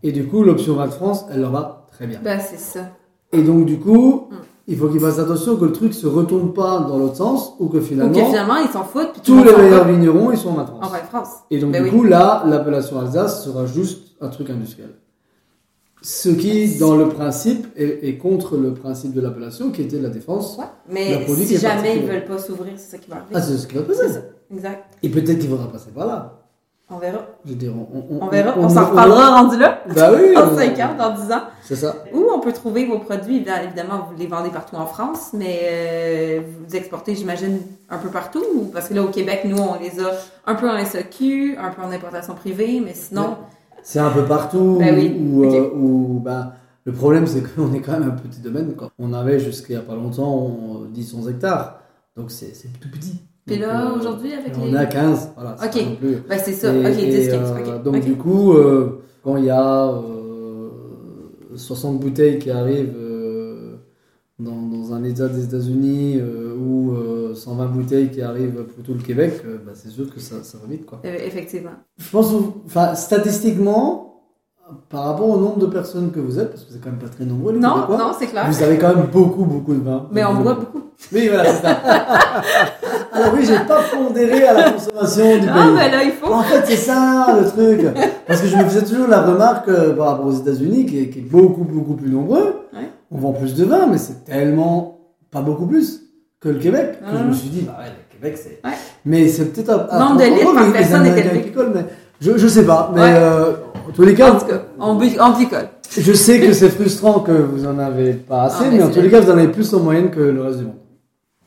[0.01, 2.19] Et du coup, l'option vin de France, elle leur va très bien.
[2.23, 2.87] Ben, c'est ça.
[3.31, 4.35] Et donc, du coup, Mm.
[4.67, 7.67] il faut qu'ils fassent attention que le truc se retourne pas dans l'autre sens ou
[7.67, 9.21] que finalement, Donc, finalement, ils s'en foutent.
[9.23, 10.85] Tous les meilleurs vignerons, ils sont en vin de France.
[10.85, 11.29] En vin de France.
[11.51, 11.95] Et donc, Ben du oui.
[11.95, 14.89] coup, là, l'appellation Alsace sera juste un truc industriel.
[16.01, 20.09] Ce qui, dans le principe, est, est contre le principe de l'appellation qui était la
[20.09, 20.57] défense.
[20.57, 20.65] Ouais.
[20.89, 23.31] Mais si jamais ils veulent pas s'ouvrir, c'est ça qui va arriver.
[23.35, 24.19] Ah, c'est ce qui va passer.
[24.51, 24.83] Exact.
[25.03, 26.39] Et peut-être qu'il faudra passer par là.
[26.89, 27.19] On verra.
[27.45, 28.53] Je veux dire, on, On verra.
[28.57, 29.79] On, s'en reparlera rendu là.
[29.95, 30.33] Bah oui.
[30.35, 31.41] Dans on- 5 ans, dans 10 ans.
[31.63, 31.95] C'est ça.
[32.13, 33.37] Où on peut trouver vos produits?
[33.37, 38.43] Évidemment, vous les vendez partout en France, mais euh, vous exportez, j'imagine, un peu partout?
[38.55, 40.11] ou- Parce que là, au Québec, nous, on les a
[40.45, 43.37] un peu en SAQ, un peu en importation privée, mais sinon,
[43.81, 45.53] C'est un peu partout Bah oui, où, ok.
[45.55, 46.53] euh, où, bah,
[46.85, 48.75] le problème c'est qu'on est quand même un petit domaine.
[48.75, 48.91] Quoi.
[48.99, 51.79] On avait jusqu'à il y a pas longtemps on- 10-11 hectares.
[52.17, 53.19] Donc c'est tout petit.
[53.45, 54.71] Puis là, euh, aujourd'hui, avec On les...
[54.73, 55.31] est à 15.
[55.35, 55.83] Voilà, Ok.
[56.29, 56.73] Ben, c'est ça.
[56.73, 57.51] Et- ok, 10, et, 15.
[57.51, 57.83] euh, ok.
[57.83, 58.01] Donc ok.
[58.05, 60.69] du coup, euh, quand il y a euh,
[61.55, 63.75] 60 bouteilles qui arrivent euh,
[64.39, 68.93] dans, dans un état des États-Unis euh, ou euh, 120 bouteilles qui arrivent pour tout
[68.93, 70.85] le Québec, euh, bah, c'est sûr que ça, ça va vite.
[70.85, 71.01] Quoi.
[71.05, 71.71] Euh, effectivement.
[71.97, 72.33] Je pense,
[72.65, 74.12] enfin, statistiquement,
[74.89, 77.07] par rapport au nombre de personnes que vous êtes, parce que c'est quand même pas
[77.09, 78.45] très nombreux, les Non, Québécois, non, c'est clair.
[78.49, 80.07] vous avez quand même beaucoup, beaucoup de vin.
[80.11, 80.81] Mais on Vous- boit beaucoup.
[81.11, 81.77] Oui, voilà, c'est ça.
[83.13, 85.75] Alors oui, j'ai pas pondéré à la consommation du Ah, pays.
[85.75, 86.31] ben là, il faut.
[86.33, 87.87] En fait, c'est ça le truc.
[88.27, 91.09] Parce que je me faisais toujours la remarque euh, par rapport aux États-Unis, qui, est-
[91.09, 92.67] qui est beaucoup, beaucoup plus nombreux.
[92.73, 92.89] Ouais.
[93.11, 94.99] On vend plus de vin, mais c'est tellement
[95.31, 96.01] pas beaucoup plus
[96.39, 98.59] que le Québec que je me suis dit, bah ouais, le Québec, c'est.
[98.67, 98.75] Ouais.
[99.05, 99.87] Mais c'est peut-être un.
[99.95, 101.41] un- Nombre de un- litres par les personne est Américains élevé.
[101.43, 101.85] qui picolent, mais
[102.21, 102.91] je, je sais pas.
[102.95, 103.07] Mais Ouais.
[103.13, 103.51] euh,
[103.93, 104.37] tous les cas,
[104.79, 105.69] En picole.
[105.97, 108.89] je sais que c'est frustrant que vous en avez pas assez, Ah, mais mais en
[108.91, 110.75] tous les cas, vous en avez plus en moyenne que le reste du monde.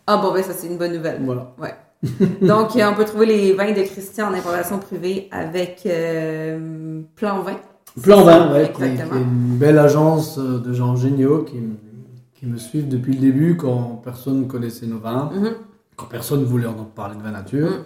[0.06, 1.20] Ah, bon, ben, ça, c'est une bonne nouvelle.
[1.24, 1.52] Voilà.
[2.42, 7.40] Donc, euh, on peut trouver les vins de Christian en importation privée avec euh, Plan
[7.42, 7.56] Vin.
[8.02, 11.42] Plan C'est 20, ça, ouais, qui, qui est une belle agence euh, de gens géniaux
[11.44, 11.74] qui, me-
[12.34, 15.54] qui me suivent depuis le début quand personne ne connaissait nos vins, Mhm.
[15.96, 17.70] quand personne voulait entendre parler de vin nature.
[17.70, 17.76] Mhm.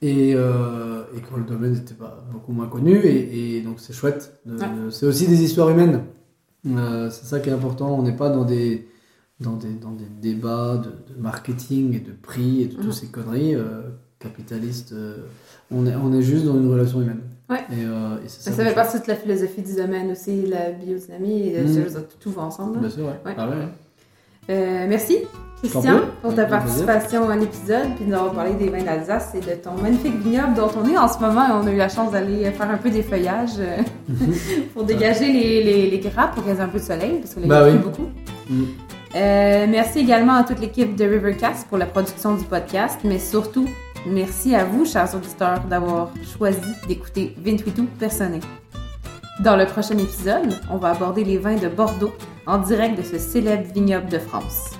[0.00, 2.96] Et, euh, et quand le domaine n'était pas beaucoup moins connu.
[2.98, 4.40] Et, et donc c'est chouette.
[4.46, 4.66] Ouais.
[4.90, 6.02] C'est aussi des histoires humaines.
[6.66, 7.98] Euh, c'est ça qui est important.
[7.98, 8.86] On n'est pas dans des,
[9.40, 13.06] dans des, dans des débats de, de marketing et de prix et de toutes ces
[13.06, 13.82] conneries euh,
[14.18, 14.92] capitalistes.
[14.92, 15.16] euh,
[15.70, 17.20] on, est, on est juste dans une relation humaine.
[17.50, 17.64] Ouais.
[17.72, 18.64] Et, et c'est Ça, ça.
[18.64, 21.86] fait partie de la philosophie du domaine aussi, la biodynamie, et Mm.
[22.20, 22.74] tout va ensemble.
[22.74, 22.82] chouette.
[22.82, 22.88] là.
[22.88, 23.20] Bien sûr, ouais.
[23.24, 23.34] Ouais.
[24.48, 25.18] Ah merci,
[25.62, 29.56] Christian, pour ta participation à l'épisode, puis nous avoir parlé des vins d'Alsace et de
[29.56, 31.46] ton magnifique vignoble dont on est en ce moment.
[31.60, 33.82] On a eu la chance d'aller faire un peu des feuillages euh,
[34.74, 37.64] pour dégager les, les, les grappes pour qu'elles aient un peu de soleil, parce a
[37.64, 37.70] oui.
[37.72, 38.08] plus beaucoup.
[38.48, 38.64] Mm.
[39.14, 43.66] Euh, merci également à toute l'équipe de Rivercast pour la production du podcast, mais surtout,
[44.06, 48.40] merci à vous, chers auditeurs, d'avoir choisi d'écouter 28 août Personné.
[49.40, 52.12] Dans le prochain épisode, on va aborder les vins de Bordeaux
[52.46, 54.70] en direct de ce célèbre vignoble de France.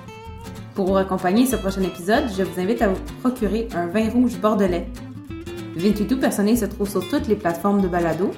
[0.79, 4.37] Pour vous accompagner ce prochain épisode, je vous invite à vous procurer un vin rouge
[4.37, 4.87] bordelais.
[5.75, 8.31] 28 août Personné se trouve sur toutes les plateformes de balado.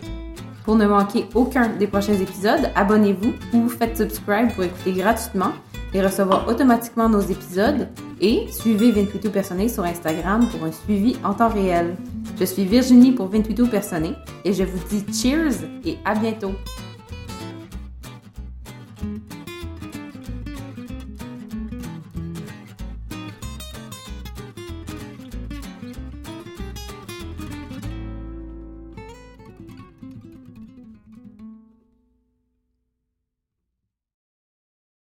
[0.66, 5.52] Pour ne manquer aucun des prochains épisodes, abonnez-vous ou faites subscribe pour écouter gratuitement
[5.94, 7.88] et recevoir automatiquement nos épisodes.
[8.20, 11.96] Et suivez 28 août Personné sur Instagram pour un suivi en temps réel.
[12.39, 14.14] Je suis Virginie pour 28 août Personné
[14.44, 16.54] et je vous dis cheers et à bientôt!